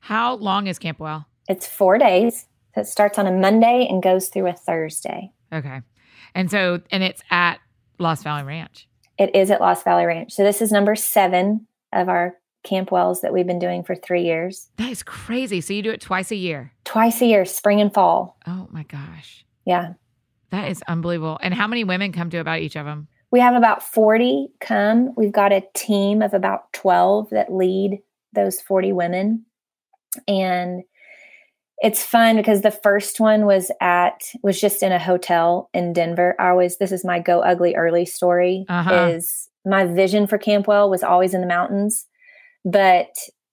[0.01, 1.27] How long is Camp Well?
[1.47, 2.47] It's four days.
[2.73, 5.31] So it starts on a Monday and goes through a Thursday.
[5.51, 5.81] Okay.
[6.33, 7.59] And so, and it's at
[7.99, 8.87] Lost Valley Ranch.
[9.17, 10.33] It is at Lost Valley Ranch.
[10.33, 14.23] So this is number seven of our Camp Wells that we've been doing for three
[14.23, 14.69] years.
[14.77, 15.61] That is crazy.
[15.61, 16.71] So you do it twice a year?
[16.85, 18.37] Twice a year, spring and fall.
[18.47, 19.45] Oh my gosh.
[19.65, 19.93] Yeah.
[20.51, 21.39] That is unbelievable.
[21.41, 23.07] And how many women come to about each of them?
[23.31, 25.13] We have about 40 come.
[25.17, 27.99] We've got a team of about 12 that lead
[28.33, 29.45] those 40 women.
[30.27, 30.83] And
[31.83, 36.33] it's fun because the first one was at was just in a hotel in Denver.
[36.39, 39.09] I always this is my go ugly early story uh-huh.
[39.11, 42.07] is my vision for Campwell was always in the mountains,
[42.63, 43.09] but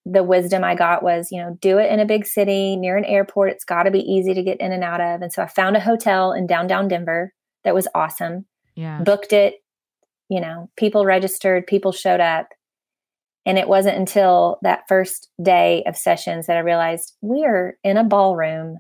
[0.07, 3.05] the wisdom I got was, you know, do it in a big city near an
[3.05, 3.51] airport.
[3.51, 5.23] It's got to be easy to get in and out of.
[5.23, 8.47] And so I found a hotel in downtown Denver that was awesome.
[8.77, 9.03] Yeah.
[9.03, 9.55] Booked it,
[10.29, 12.49] you know, people registered, people showed up.
[13.47, 17.97] And it wasn't until that first day of sessions that I realized we are in
[17.97, 18.79] a ballroom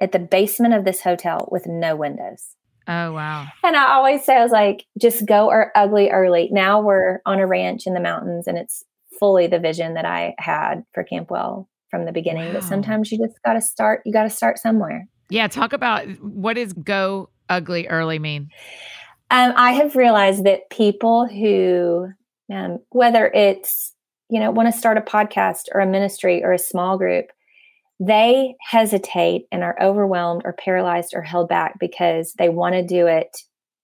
[0.00, 2.56] at the basement of this hotel with no windows.
[2.86, 3.46] Oh, wow.
[3.62, 6.48] And I always say, I was like, just go or ugly early.
[6.50, 8.84] Now we're on a ranch in the mountains and it's
[9.18, 12.46] fully the vision that I had for Campwell from the beginning.
[12.46, 12.54] Wow.
[12.54, 15.08] But sometimes you just got to start, you got to start somewhere.
[15.30, 15.48] Yeah.
[15.48, 18.50] Talk about what does go ugly early mean?
[19.30, 22.08] Um, I have realized that people who,
[22.52, 23.92] um, whether it's,
[24.28, 27.26] you know, want to start a podcast or a ministry or a small group,
[28.00, 33.06] they hesitate and are overwhelmed or paralyzed or held back because they want to do
[33.06, 33.36] it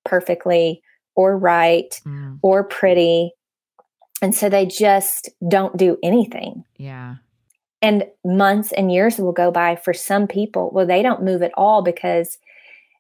[0.05, 0.83] perfectly
[1.15, 2.39] or right mm.
[2.43, 3.33] or pretty
[4.23, 6.65] and so they just don't do anything.
[6.77, 7.17] Yeah.
[7.83, 10.71] And months and years will go by for some people.
[10.73, 12.39] Well, they don't move at all because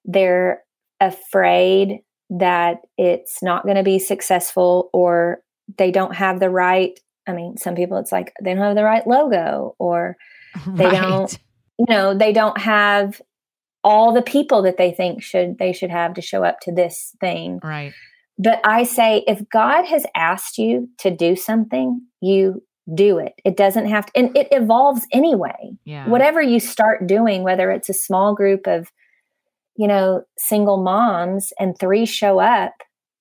[0.05, 0.63] they're
[1.01, 2.01] afraid
[2.31, 5.43] that it's not going to be successful or
[5.79, 6.99] they don't have the right.
[7.27, 10.17] I mean, some people it's like they don't have the right logo or
[10.67, 10.93] they right.
[10.93, 11.39] don't,
[11.79, 13.21] you know, they don't have
[13.83, 17.15] all the people that they think should they should have to show up to this
[17.21, 17.61] thing.
[17.63, 17.93] Right.
[18.39, 22.63] But I say, if God has asked you to do something, you
[22.95, 23.35] do it.
[23.45, 25.73] It doesn't have to, and it evolves anyway.
[25.85, 26.09] Yeah.
[26.09, 28.89] Whatever you start doing, whether it's a small group of,
[29.77, 32.73] you know, single moms and three show up,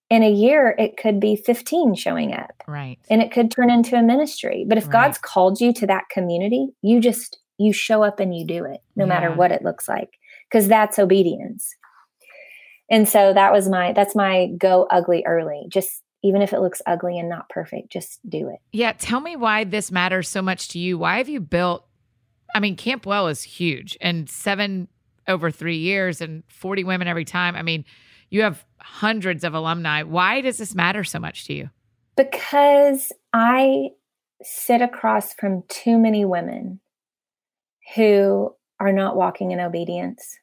[0.10, 2.64] in a year, it could be 15 showing up.
[2.68, 2.98] Right.
[3.10, 4.66] And it could turn into a ministry.
[4.68, 4.94] But if right.
[4.94, 8.82] God's called you to that community, you just, you show up and you do it,
[8.96, 9.10] no yeah.
[9.10, 10.10] matter what it looks like,
[10.50, 11.76] because that's obedience
[12.90, 16.82] and so that was my that's my go ugly early just even if it looks
[16.86, 20.70] ugly and not perfect just do it yeah tell me why this matters so much
[20.70, 21.86] to you why have you built
[22.56, 24.88] i mean camp well is huge and seven
[25.28, 27.86] over three years and 40 women every time i mean
[28.30, 31.70] you have hundreds of alumni why does this matter so much to you
[32.16, 33.90] because i
[34.42, 36.80] sit across from too many women
[37.96, 40.38] who are not walking in obedience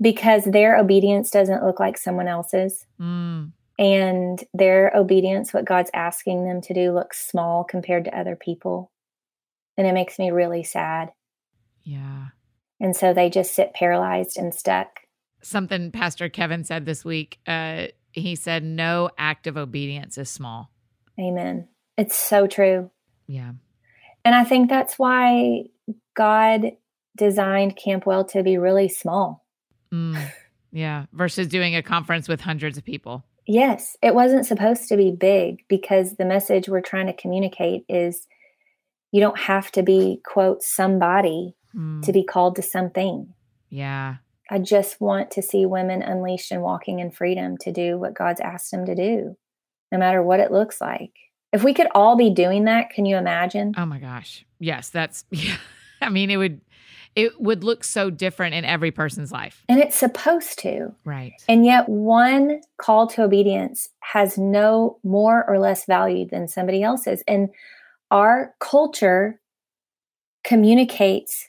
[0.00, 2.86] because their obedience doesn't look like someone else's.
[3.00, 3.52] Mm.
[3.78, 8.92] And their obedience, what God's asking them to do, looks small compared to other people.
[9.76, 11.10] And it makes me really sad.
[11.82, 12.26] Yeah.
[12.80, 15.00] And so they just sit paralyzed and stuck.
[15.44, 17.38] Something Pastor Kevin said this week.
[17.46, 20.70] Uh, he said, No act of obedience is small.
[21.20, 21.68] Amen.
[21.96, 22.90] It's so true.
[23.26, 23.52] Yeah.
[24.24, 25.64] And I think that's why
[26.16, 26.72] God
[27.16, 29.44] designed Campwell to be really small
[29.94, 30.32] Mm,
[30.72, 31.06] yeah.
[31.12, 33.24] Versus doing a conference with hundreds of people.
[33.46, 33.96] Yes.
[34.02, 38.26] It wasn't supposed to be big because the message we're trying to communicate is
[39.12, 42.02] you don't have to be, quote, somebody mm.
[42.02, 43.32] to be called to something.
[43.68, 44.16] Yeah.
[44.54, 48.40] I just want to see women unleashed and walking in freedom to do what God's
[48.40, 49.36] asked them to do,
[49.90, 51.12] no matter what it looks like.
[51.52, 53.74] If we could all be doing that, can you imagine?
[53.76, 54.46] Oh my gosh.
[54.60, 55.56] Yes, that's yeah.
[56.00, 56.60] I mean, it would
[57.16, 59.64] it would look so different in every person's life.
[59.68, 60.94] And it's supposed to.
[61.04, 61.32] Right.
[61.48, 67.24] And yet, one call to obedience has no more or less value than somebody else's.
[67.26, 67.48] And
[68.12, 69.40] our culture
[70.44, 71.48] communicates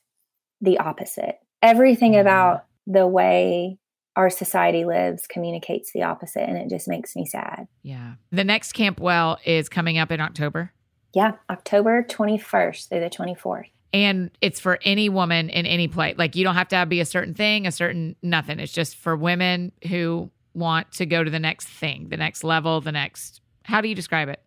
[0.60, 1.38] the opposite.
[1.62, 2.22] Everything mm.
[2.22, 3.80] about the way
[4.16, 7.68] our society lives communicates the opposite and it just makes me sad.
[7.84, 8.14] Yeah.
[8.32, 10.72] The next Camp Well is coming up in October.
[11.14, 13.70] Yeah, October 21st through the 24th.
[13.94, 16.16] And it's for any woman in any place.
[16.18, 18.60] Like you don't have to be a certain thing, a certain nothing.
[18.60, 22.82] It's just for women who want to go to the next thing, the next level,
[22.82, 23.42] the next.
[23.64, 24.42] How do you describe it?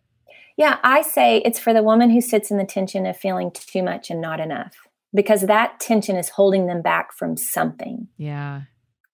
[0.57, 3.81] Yeah, I say it's for the woman who sits in the tension of feeling too
[3.81, 8.07] much and not enough because that tension is holding them back from something.
[8.17, 8.61] Yeah.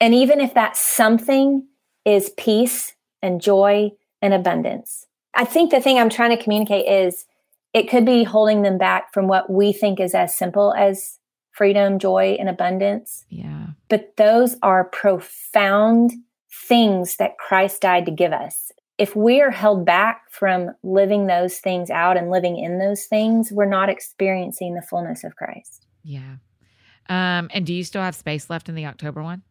[0.02, 1.68] And even if that something
[2.04, 3.92] is peace and joy
[4.22, 7.26] and abundance, I think the thing I'm trying to communicate is
[7.74, 11.20] it could be holding them back from what we think is as simple as
[11.52, 13.26] freedom, joy, and abundance.
[13.30, 13.68] Yeah.
[13.90, 16.12] But those are profound
[16.68, 18.72] things that Christ died to give us.
[18.98, 23.52] If we are held back from living those things out and living in those things,
[23.52, 25.85] we're not experiencing the fullness of Christ.
[26.06, 26.36] Yeah.
[27.10, 29.42] Um, and do you still have space left in the October one?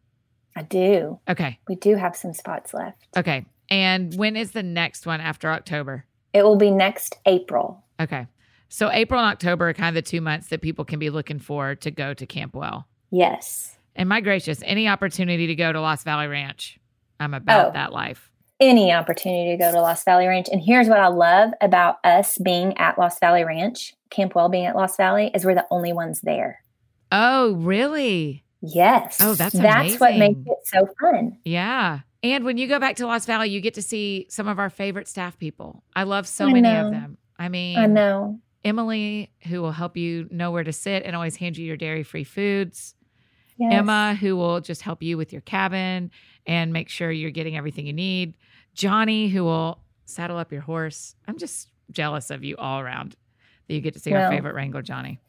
[0.55, 1.19] I do.
[1.27, 1.59] Okay.
[1.67, 3.05] We do have some spots left.
[3.15, 3.45] Okay.
[3.69, 6.05] And when is the next one after October?
[6.33, 7.83] It will be next April.
[7.99, 8.27] Okay.
[8.69, 11.39] So April and October are kind of the two months that people can be looking
[11.39, 12.87] for to go to Camp Well.
[13.11, 13.77] Yes.
[13.95, 16.79] And my gracious, any opportunity to go to Lost Valley Ranch,
[17.19, 17.71] I'm about Oh.
[17.73, 18.29] that life.
[18.59, 20.47] Any opportunity to go to Lost Valley Ranch.
[20.49, 24.65] And here's what I love about us being at Lost Valley Ranch, Camp Well being
[24.65, 26.61] at Lost Valley, is we're the only ones there.
[27.11, 28.45] Oh, really?
[28.61, 29.17] Yes.
[29.21, 31.37] Oh, that's that's what makes it so fun.
[31.43, 31.99] Yeah.
[32.23, 34.69] And when you go back to Lost Valley, you get to see some of our
[34.69, 35.83] favorite staff people.
[35.95, 36.87] I love so I many know.
[36.87, 37.17] of them.
[37.37, 38.39] I mean, I know.
[38.63, 42.03] Emily, who will help you know where to sit and always hand you your dairy
[42.03, 42.95] free foods.
[43.57, 43.73] Yes.
[43.73, 46.09] Emma, who will just help you with your cabin
[46.47, 48.33] and make sure you're getting everything you need.
[48.73, 51.15] Johnny, who will saddle up your horse.
[51.27, 53.15] I'm just jealous of you all around
[53.67, 55.19] that you get to see our favorite Wrangler, Johnny.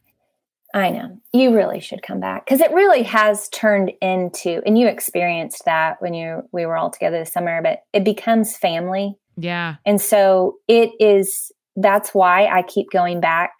[0.74, 1.20] I know.
[1.32, 6.02] You really should come back because it really has turned into, and you experienced that
[6.02, 9.14] when you we were all together this summer, but it becomes family.
[9.38, 9.76] Yeah.
[9.86, 13.52] And so it is, that's why I keep going back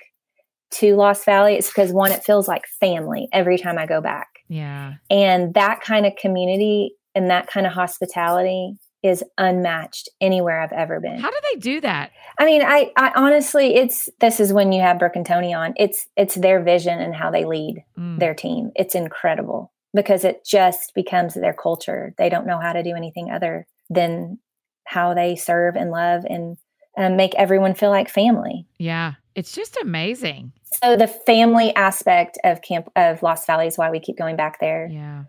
[0.73, 1.55] to Lost Valley.
[1.55, 4.27] It's because one, it feels like family every time I go back.
[4.49, 4.95] Yeah.
[5.09, 11.01] And that kind of community and that kind of hospitality is unmatched anywhere I've ever
[11.01, 11.19] been.
[11.19, 12.11] How do they do that?
[12.39, 15.75] I mean, I, I honestly, it's, this is when you have Brooke and Tony on,
[15.77, 18.19] it's, it's their vision and how they lead Mm.
[18.19, 18.71] their team.
[18.75, 22.14] It's incredible because it just becomes their culture.
[22.19, 24.39] They don't know how to do anything other than
[24.85, 26.57] how they serve and love and
[26.99, 28.67] um, make everyone feel like family.
[28.79, 29.14] Yeah.
[29.35, 30.53] It's just amazing.
[30.83, 34.59] So the family aspect of camp of Lost Valley is why we keep going back
[34.61, 34.89] there.
[34.91, 35.25] Yeah.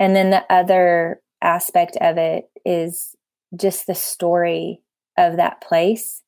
[0.00, 3.14] And then the other aspect of it is
[3.54, 4.80] just the story
[5.16, 6.22] of that place.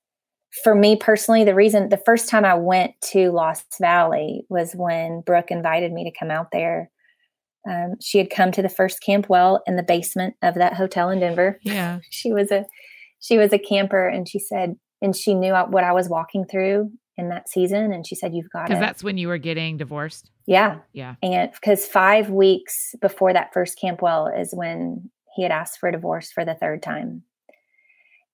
[0.62, 5.22] For me personally, the reason the first time I went to Lost Valley was when
[5.22, 6.90] Brooke invited me to come out there.
[7.68, 11.08] Um, she had come to the first Camp Well in the basement of that hotel
[11.08, 11.58] in Denver.
[11.62, 12.00] Yeah.
[12.10, 12.66] She was a
[13.20, 16.90] she was a camper, and she said, and she knew what I was walking through
[17.18, 18.68] in that season, and she said, "You've got it.
[18.68, 20.30] Because that's when you were getting divorced.
[20.46, 21.14] yeah, Yeah.
[21.22, 25.88] and because five weeks before that first Camp Well is when he had asked for
[25.88, 27.22] a divorce for the third time.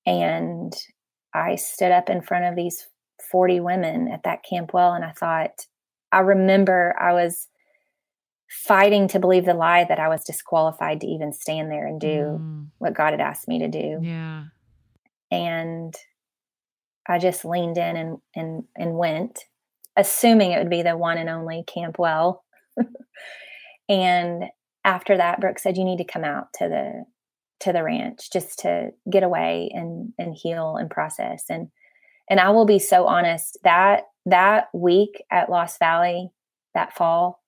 [0.06, 0.72] And
[1.34, 2.86] I stood up in front of these
[3.30, 5.66] 40 women at that Camp Well and I thought,
[6.12, 7.48] I remember I was
[8.48, 12.38] fighting to believe the lie that I was disqualified to even stand there and do
[12.40, 12.66] Mm.
[12.78, 13.98] what God had asked me to do.
[14.02, 14.44] Yeah.
[15.30, 15.94] And
[17.08, 19.44] I just leaned in and, and, and went,
[19.96, 22.44] assuming it would be the one and only Camp Well.
[23.88, 24.44] and
[24.84, 27.04] after that, Brooke said, "You need to come out to the
[27.60, 31.68] to the ranch just to get away and and heal and process." And
[32.30, 36.30] and I will be so honest that that week at Lost Valley
[36.74, 37.42] that fall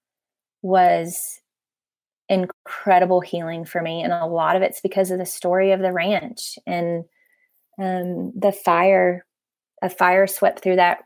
[0.62, 1.40] was
[2.28, 5.92] incredible healing for me, and a lot of it's because of the story of the
[5.92, 7.04] ranch and
[7.78, 9.24] um, the fire.
[9.82, 10.98] A fire swept through that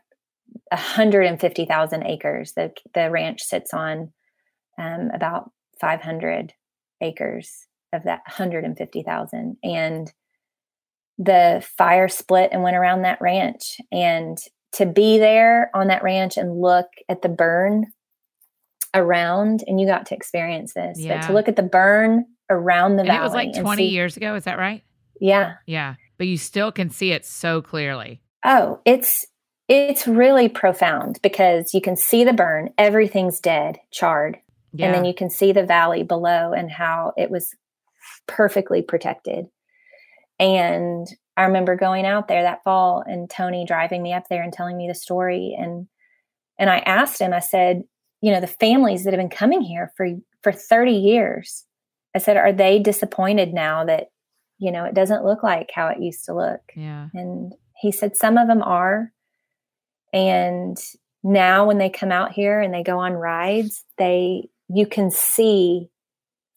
[0.71, 2.53] 150,000 acres.
[2.55, 4.11] The the ranch sits on
[4.77, 6.53] um, about 500
[7.01, 10.11] acres of that 150,000 and
[11.17, 14.37] the fire split and went around that ranch and
[14.73, 17.85] to be there on that ranch and look at the burn
[18.93, 23.01] around and you got to experience this but to look at the burn around the
[23.01, 24.35] And valley it was like 20 see- years ago.
[24.35, 24.83] Is that right?
[25.21, 25.95] yeah Yeah.
[26.17, 28.21] But you still can see it so clearly.
[28.45, 29.25] Oh, it's
[29.67, 34.37] it's really profound because you can see the burn, everything's dead, charred,
[34.73, 34.85] Yeah.
[34.87, 37.49] and then you can see the valley below and how it was
[38.27, 39.47] perfectly protected.
[40.39, 44.53] And I remember going out there that fall and Tony driving me up there and
[44.53, 45.87] telling me the story and
[46.57, 47.83] and I asked him I said,
[48.21, 50.07] you know, the families that have been coming here for
[50.43, 51.65] for 30 years
[52.15, 54.07] I said, Are they disappointed now that,
[54.57, 56.61] you know, it doesn't look like how it used to look?
[56.75, 57.09] Yeah.
[57.13, 59.11] And he said, Some of them are.
[60.13, 60.77] And
[61.23, 65.89] now when they come out here and they go on rides, they, you can see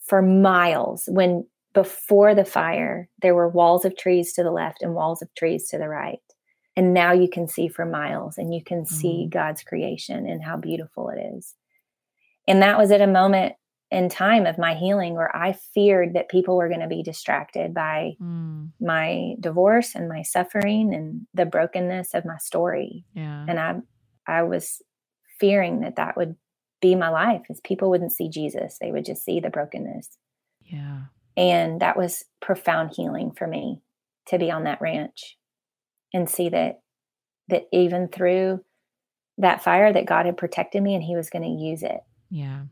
[0.07, 4.95] for miles when before the fire, there were walls of trees to the left and
[4.95, 6.19] walls of trees to the right.
[6.77, 9.31] And now you can see for miles and you can see Mhm.
[9.31, 11.55] God's creation and how beautiful it is.
[12.47, 13.57] And that was at a moment
[13.91, 17.73] in time of my healing where I feared that people were going to be distracted
[17.75, 23.05] by Mm, my divorce and my suffering and the brokenness of my story.
[23.15, 23.45] yeah.
[23.49, 23.77] And I
[24.27, 24.83] I was
[25.41, 26.37] fearing that that would
[26.83, 28.77] be my life is people wouldn't see Jesus.
[28.81, 30.19] They would just see the brokenness.
[30.65, 31.03] yeah.
[31.37, 33.81] And that was profound healing for me
[34.27, 35.39] to be on that ranch
[36.13, 36.81] and see that
[37.49, 38.63] that even through
[39.39, 42.01] that fire that God had protected me and he was going to use it.
[42.31, 42.63] Yeah.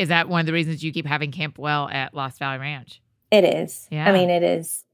[0.00, 3.02] Is that one of the reasons you keep having Camp Well at Lost Valley Ranch?
[3.30, 3.86] It is.
[3.90, 4.08] Yeah.
[4.08, 4.84] I mean, it is.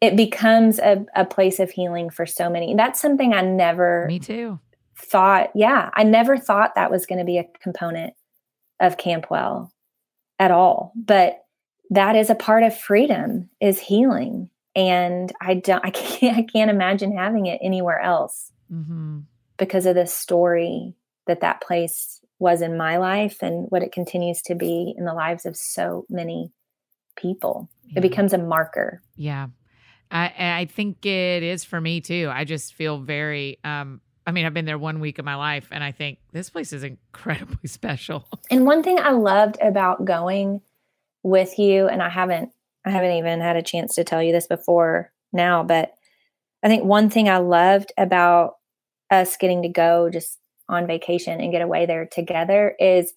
[0.00, 2.72] It becomes a, a place of healing for so many.
[2.76, 4.60] That's something I never Me too.
[4.96, 5.50] thought.
[5.56, 8.14] Yeah, I never thought that was going to be a component
[8.78, 9.70] of Campwell
[10.38, 10.92] at all.
[10.94, 11.44] But
[11.90, 15.84] that is a part of freedom is healing, and I don't.
[15.84, 16.38] I can't.
[16.38, 19.20] I can't imagine having it anywhere else hmm
[19.58, 20.94] because of the story
[21.26, 25.14] that that place was in my life and what it continues to be in the
[25.14, 26.52] lives of so many
[27.16, 27.70] people.
[27.84, 27.98] Yeah.
[27.98, 29.00] It becomes a marker.
[29.14, 29.46] Yeah.
[30.10, 32.28] I I think it is for me too.
[32.32, 35.68] I just feel very um I mean, I've been there one week of my life
[35.70, 38.28] and I think this place is incredibly special.
[38.50, 40.62] And one thing I loved about going
[41.22, 42.50] with you, and I haven't
[42.84, 45.94] I haven't even had a chance to tell you this before now, but
[46.64, 48.54] I think one thing I loved about
[49.12, 50.38] us getting to go just
[50.72, 53.12] on vacation and get away there together is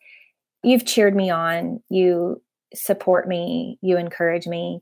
[0.63, 2.41] you've cheered me on, you
[2.73, 4.81] support me, you encourage me,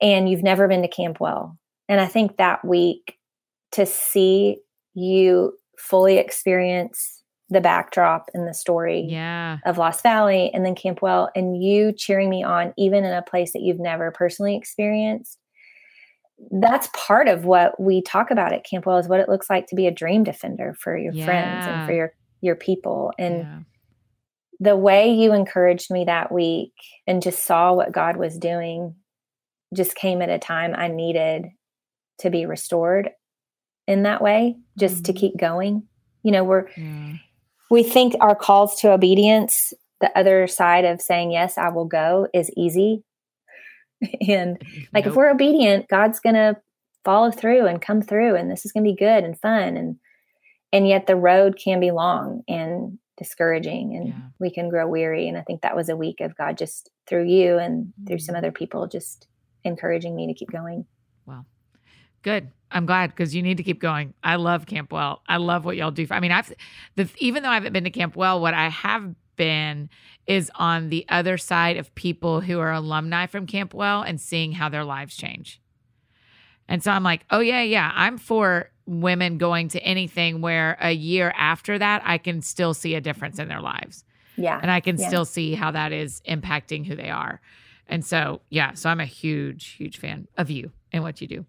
[0.00, 1.56] and you've never been to Campwell.
[1.88, 3.16] And I think that week
[3.72, 4.58] to see
[4.94, 9.58] you fully experience the backdrop and the story Yeah.
[9.64, 13.52] of Lost Valley and then Campwell, and you cheering me on, even in a place
[13.54, 15.39] that you've never personally experienced.
[16.50, 19.74] That's part of what we talk about at Campwell is what it looks like to
[19.76, 23.12] be a dream defender for your friends and for your your people.
[23.18, 23.58] And yeah.
[24.58, 26.72] the way you encouraged me that week
[27.06, 28.94] and just saw what God was doing
[29.74, 31.46] just came at a time I needed
[32.20, 33.10] to be restored
[33.86, 35.16] in that way, just to Mhm.
[35.16, 35.82] keep going.
[36.22, 37.14] You know, we're Yeah.
[37.70, 42.26] we think our calls to obedience, the other side of saying, Yes, I will go,
[42.32, 43.04] is easy.
[44.28, 46.56] and like if we're obedient, God's gonna
[47.04, 49.96] follow through and come through and this is gonna be good and fun and
[50.72, 54.14] and yet the road can be long and discouraging and Yeah.
[54.38, 55.28] we can grow weary.
[55.28, 58.34] And I think that was a week of God just through you and through some
[58.34, 58.38] Mhm.
[58.38, 59.26] other people just
[59.64, 60.86] encouraging me to keep going.
[61.26, 61.44] Well.
[62.22, 62.50] Good.
[62.70, 64.14] I'm glad because you need to keep going.
[64.22, 65.22] I love Camp Well.
[65.28, 66.06] I love what y'all do.
[66.06, 66.52] For, I mean, I've
[66.96, 69.14] the even though I haven't been to Camp Well, what I have
[69.44, 69.88] been
[70.26, 74.52] is on the other side of people who are alumni from Camp Well and seeing
[74.52, 75.62] how their lives change.
[76.68, 80.92] And so I'm like, oh yeah, yeah, I'm for women going to anything where a
[80.92, 84.04] year after that I can still see a difference in their lives
[84.36, 84.58] Yeah.
[84.60, 85.08] and I can Yeah.
[85.08, 87.40] still see how that is impacting who they are.
[87.88, 91.46] And so, yeah, so I'm a huge, huge fan of you and what you do.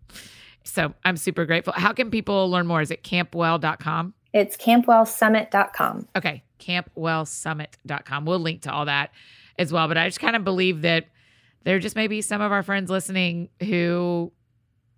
[0.63, 1.73] So I'm super grateful.
[1.75, 2.81] How can people learn more?
[2.81, 4.13] Is it campwell.com?
[4.33, 6.07] It's campwellsummit.com.
[6.15, 8.25] Okay, campwellsummit.com.
[8.25, 9.11] We'll link to all that
[9.57, 9.87] as well.
[9.87, 11.07] But I just kind of believe that
[11.63, 14.31] there just may be some of our friends listening who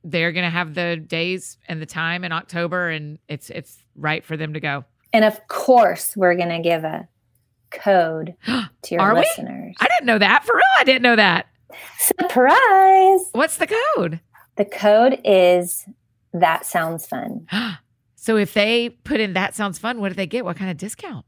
[0.03, 4.23] they're going to have the days and the time in October and it's it's right
[4.23, 4.85] for them to go.
[5.13, 7.07] And of course, we're going to give a
[7.71, 9.21] code to your Are we?
[9.21, 9.75] listeners.
[9.79, 10.43] I didn't know that.
[10.45, 11.47] For real, I didn't know that.
[11.97, 13.29] Surprise!
[13.31, 14.19] What's the code?
[14.57, 15.85] The code is
[16.33, 17.47] that sounds fun.
[18.23, 20.45] so if they put in that sounds fun, what do they get?
[20.45, 21.25] What kind of discount?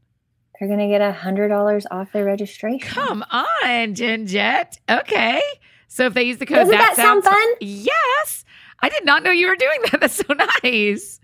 [0.58, 2.88] They're going to get a hundred dollars off their registration.
[2.88, 4.78] Come on, Jen Jett.
[4.88, 5.42] Okay.
[5.88, 7.48] So if they use the code Doesn't that, sound sounds fun?
[7.60, 8.46] Yes.
[8.80, 10.00] I did not know you were doing that.
[10.00, 10.32] That's so
[10.62, 11.20] nice.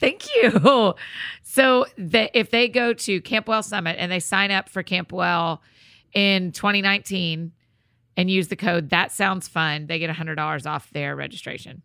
[0.00, 0.94] Thank you.
[1.44, 5.60] So the, if they go to Campwell Summit and they sign up for Campwell
[6.14, 7.52] in 2019
[8.16, 11.82] and use the code that sounds fun, they get $100 off their registration.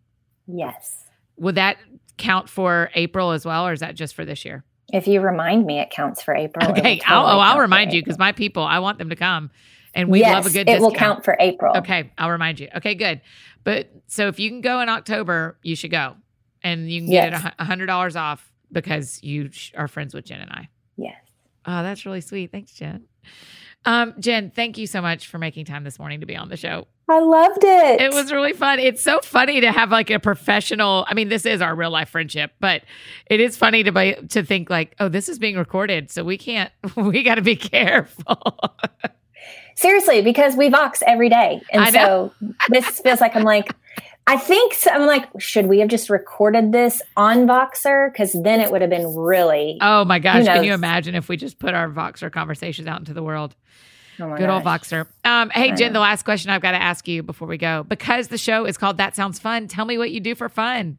[0.48, 1.04] Yes.
[1.36, 1.76] Would that
[2.18, 4.64] count for April as well, or is that just for this year?
[4.92, 6.70] If you remind me, it counts for April.
[6.70, 9.50] Okay, will I'll, oh, I'll remind you because my people, I want them to come,
[9.94, 10.68] and we yes, love a good.
[10.68, 11.76] It will count for April.
[11.78, 12.68] Okay, I'll remind you.
[12.76, 13.20] Okay, good.
[13.64, 16.16] But so if you can go in October, you should go,
[16.62, 17.44] and you can get Yes.
[17.44, 20.68] it a hundred dollars off because you are friends with Jen and I.
[20.96, 21.16] Yes.
[21.66, 22.50] Oh, that's really sweet.
[22.50, 23.04] Thanks, Jen.
[23.88, 26.58] Um, Jen, thank you so much for making time this morning to be on the
[26.58, 26.86] show.
[27.08, 28.02] I loved it.
[28.02, 28.78] It was really fun.
[28.80, 31.06] It's so funny to have like a professional.
[31.08, 32.82] I mean, this is our real life friendship, but
[33.30, 36.36] it is funny to be, to think like, oh, this is being recorded, so we
[36.36, 36.70] can't.
[36.96, 38.60] We got to be careful.
[39.74, 42.30] Seriously, because we Vox every day, and so
[42.68, 43.74] this feels like I'm like.
[44.28, 48.12] I think so, I'm like, should we have just recorded this on Voxer?
[48.12, 49.78] Because then it would have been really.
[49.80, 50.44] Oh my gosh!
[50.44, 53.56] Can you imagine if we just put our Voxer conversations out into the world?
[54.20, 54.50] Oh Good gosh.
[54.50, 55.06] old Voxer.
[55.24, 58.28] Um, hey, Jen, the last question I've got to ask you before we go, because
[58.28, 59.66] the show is called That Sounds Fun.
[59.68, 60.98] Tell me what you do for fun.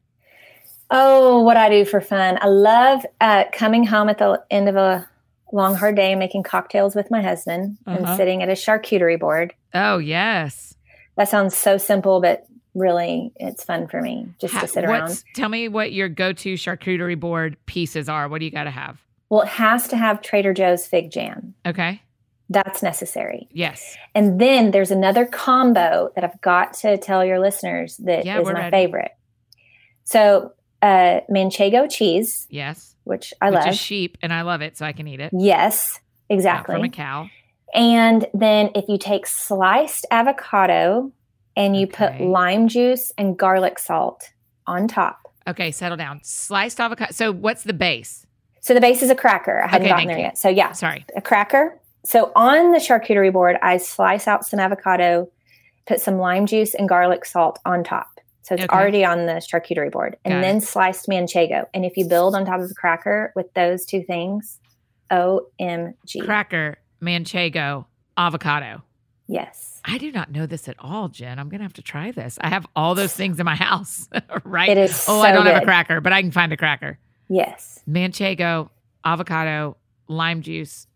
[0.90, 2.40] Oh, what I do for fun.
[2.42, 5.08] I love uh, coming home at the end of a
[5.52, 7.98] long, hard day making cocktails with my husband Uh-huh.
[7.98, 9.54] and sitting at a charcuterie board.
[9.74, 10.76] Oh, yes.
[11.16, 12.46] That sounds so simple, but
[12.76, 15.24] really it's fun for me just Ha- to sit around.
[15.36, 18.28] Tell me what your go to charcuterie board pieces are.
[18.28, 19.02] What do you got to have?
[19.30, 21.54] Well, it has to have Trader Joe's fig jam.
[21.66, 22.02] Okay.
[22.50, 23.48] That's necessary.
[23.52, 23.96] Yes.
[24.16, 28.40] And then there's another combo that I've got to tell your listeners that is Yeah,
[28.40, 28.72] we're my ready.
[28.72, 29.12] favorite.
[30.04, 32.96] So, uh, manchego cheese, Yes.
[33.04, 33.68] which I Which love.
[33.68, 35.32] is sheep, and I love it, so I can eat it.
[35.38, 36.00] yes,
[36.30, 36.76] Not exactly.
[36.76, 37.28] From a cow.
[37.74, 41.12] And then if you take sliced avocado
[41.60, 44.32] and you put lime juice and garlic salt
[44.66, 45.20] on top.
[45.48, 46.22] Okay, settle down.
[46.24, 47.12] Sliced avocado.
[47.12, 48.26] So, what's the base?
[48.62, 49.62] So the base is a cracker.
[49.64, 50.24] I hadn't Okay, gotten there you.
[50.24, 50.38] yet.
[50.38, 51.06] So yeah, Sorry.
[51.16, 51.80] a cracker.
[52.06, 55.30] So on the charcuterie board, I slice out some avocado,
[55.88, 58.08] put some lime juice and garlic salt on top.
[58.42, 58.76] So it's Okay.
[58.76, 60.18] already on the charcuterie board.
[60.26, 61.68] And Got then sliced manchego.
[61.74, 64.60] And if you build on top of the cracker with those two things,
[65.10, 66.26] OMG.
[66.26, 67.86] Cracker, manchego,
[68.18, 68.84] avocado.
[69.30, 69.80] Yes.
[69.86, 71.40] I do not know this at all, Jen.
[71.40, 72.38] I'm going to have to try this.
[72.42, 74.10] I have all those things in my house,
[74.44, 74.68] right?
[74.70, 77.00] It is Oh, I don't have a cracker, but I can find a cracker.
[77.30, 77.80] Yes.
[77.88, 78.70] Manchego,
[79.06, 79.78] avocado,
[80.08, 80.88] lime juice,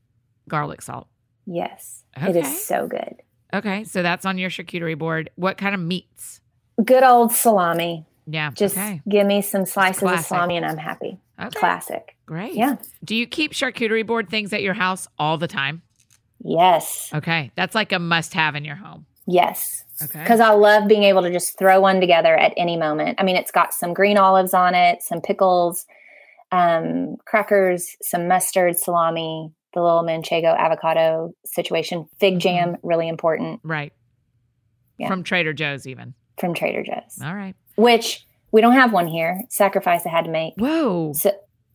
[0.50, 1.08] garlic salt.
[1.46, 2.04] Yes.
[2.18, 2.40] It Okay.
[2.42, 3.16] is so good.
[3.54, 5.30] Okay, so that's on your charcuterie board.
[5.36, 6.42] What kind of meats?
[6.84, 8.06] Good old salami.
[8.26, 8.50] Yeah.
[8.52, 9.02] Just okay.
[9.08, 11.20] give me some slices of salami and I'm happy.
[11.40, 11.60] Okay.
[11.60, 12.16] Classic.
[12.26, 12.54] Great.
[12.56, 12.78] Yeah.
[13.04, 15.82] Do you keep charcuterie board things at your house all the time?
[16.44, 17.10] Yes.
[17.14, 17.52] Okay.
[17.56, 19.06] That's like a must have in your home.
[19.26, 19.84] Yes.
[20.04, 20.20] Okay.
[20.22, 23.20] Because I love being able to just throw one together at any moment.
[23.20, 25.86] I mean, it's got some green olives on it, some pickles,
[26.52, 32.40] um, crackers, some mustard, salami, the little manchego avocado situation, fig Mhm.
[32.40, 33.94] jam, really important Right.
[34.98, 35.08] Yeah.
[35.08, 36.14] From Trader Joe's, even.
[36.38, 37.56] from Trader Joe's, All right.
[37.76, 39.42] which we don't have one here.
[39.50, 40.54] Sacrifice I had to make.
[40.58, 41.14] Whoa.
[41.14, 41.32] So,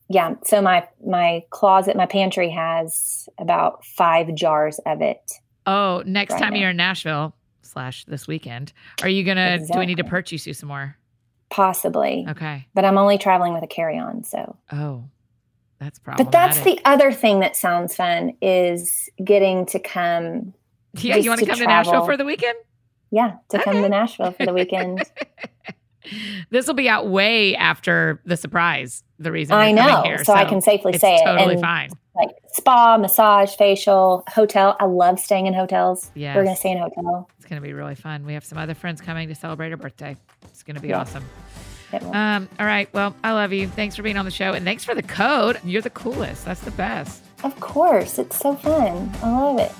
[0.08, 0.34] yeah.
[0.44, 5.20] So my my closet, my pantry has about five jars of it.
[5.66, 6.60] Oh, next Right time now.
[6.60, 9.58] you're in Nashville slash this weekend, are you gonna?
[9.58, 10.96] Do we need to purchase you some more?
[11.50, 12.66] Possibly, Okay.
[12.74, 15.04] but I'm only traveling with a carry-on, so Oh,
[15.78, 16.26] that's problematic.
[16.26, 20.52] But that's the other thing that sounds fun is getting to come,
[20.94, 21.16] yeah.
[21.16, 22.56] You want to to come to Nashville for the weekend?
[23.10, 25.02] yeah, to come to Nashville for the weekend.
[26.50, 29.02] this will be out way after the surprise.
[29.18, 31.52] The reason I know, here, so, I can safely it's say totally it.
[31.54, 31.90] And fine.
[32.14, 34.76] like spa, massage, facial, hotel.
[34.78, 36.10] I love staying in hotels.
[36.14, 37.28] Yeah, We're gonna stay in a hotel.
[37.36, 38.24] It's going to be really fun.
[38.26, 40.16] We have some other friends coming to celebrate her birthday.
[40.44, 41.00] It's going to be Yeah.
[41.00, 41.24] awesome.
[42.12, 42.88] Um, all right.
[42.92, 43.66] Well, I love you.
[43.66, 45.58] Thanks for being on the show, and thanks for the code.
[45.64, 46.44] You're the coolest.
[46.44, 47.22] That's the best.
[47.44, 49.10] of course, it's so fun.
[49.22, 49.72] I love it.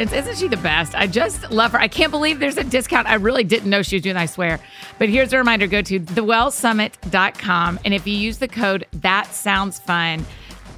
[0.00, 0.94] Friends, isn't she the best?
[0.94, 1.78] I just love her.
[1.78, 3.06] I can't believe there's a discount.
[3.06, 4.58] I really didn't know she was doing I swear.
[4.98, 7.80] But here's a reminder go to thewellsummit.com.
[7.84, 10.24] And if you use the code that sounds fun,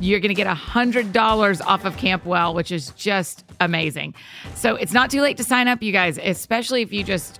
[0.00, 4.16] you're going to get $100 off of Camp Well, which is just amazing.
[4.56, 7.38] So it's not too late to sign up, you guys, especially if you just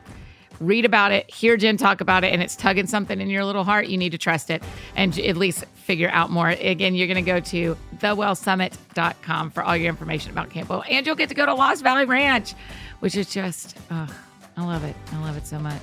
[0.61, 3.65] read about it, hear Jen talk about it, and it's tugging something in your little
[3.65, 4.62] heart, you need to trust it
[4.94, 6.49] and at least figure out more.
[6.49, 10.85] Again, you're going to go to thewellsummit.com for all your information about Camp Well.
[10.89, 12.55] And you'll get to go to Lost Valley Ranch,
[13.01, 14.09] which is just, oh,
[14.57, 14.97] I love it.
[15.13, 15.83] I love it so much.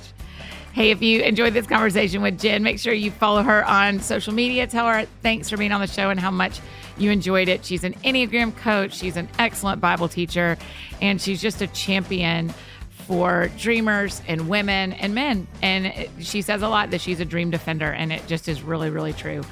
[0.72, 4.32] Hey, if you enjoyed this conversation with Jen, make sure you follow her on social
[4.32, 4.66] media.
[4.68, 6.60] Tell her thanks for being on the show and how much
[6.96, 7.64] you enjoyed it.
[7.64, 10.56] She's an Enneagram coach, she's an excellent Bible teacher,
[11.00, 12.54] and she's just a champion
[12.90, 15.48] for dreamers and women and men.
[15.60, 18.90] And she says a lot that she's a dream defender, and it just is really,
[18.90, 19.42] really true.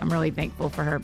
[0.00, 1.00] I'm really thankful for her.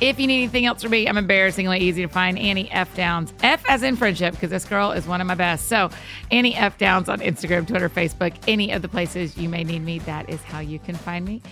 [0.00, 2.38] If you need anything else from me, I'm embarrassingly easy to find.
[2.38, 3.34] Annie F Downs.
[3.42, 5.66] F as in friendship, because this girl is one of my best.
[5.66, 5.90] So,
[6.30, 9.98] Annie F Downs on Instagram, Twitter, Facebook, any of the places you may need me,
[10.00, 11.42] that is how you can find me.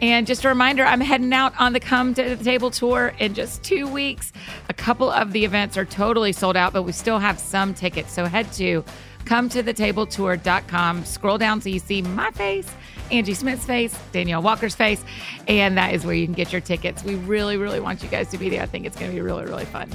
[0.00, 3.34] And just a reminder, I'm heading out on the Come to the Table tour in
[3.34, 4.32] just two weeks.
[4.68, 8.12] A couple of the events are totally sold out, but we still have some tickets.
[8.12, 8.84] So head to
[9.24, 11.04] come to the tabletour.com.
[11.04, 12.70] Scroll down so you see my face,
[13.10, 15.02] Angie Smith's face, Danielle Walker's face,
[15.46, 17.04] and that is where you can get your tickets.
[17.04, 18.62] We really, really want you guys to be there.
[18.62, 19.90] I think it's going to be really, really fun.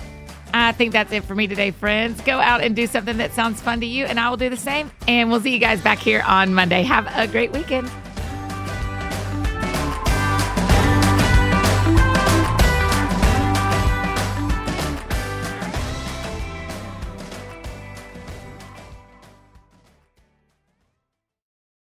[0.54, 2.22] I think that's it for me today, friends.
[2.22, 4.58] Go out and do something that sounds fun to you, and I will do the
[4.58, 4.92] same.
[5.08, 6.82] And we'll see you guys back here on Monday.
[6.84, 7.90] Have a great weekend.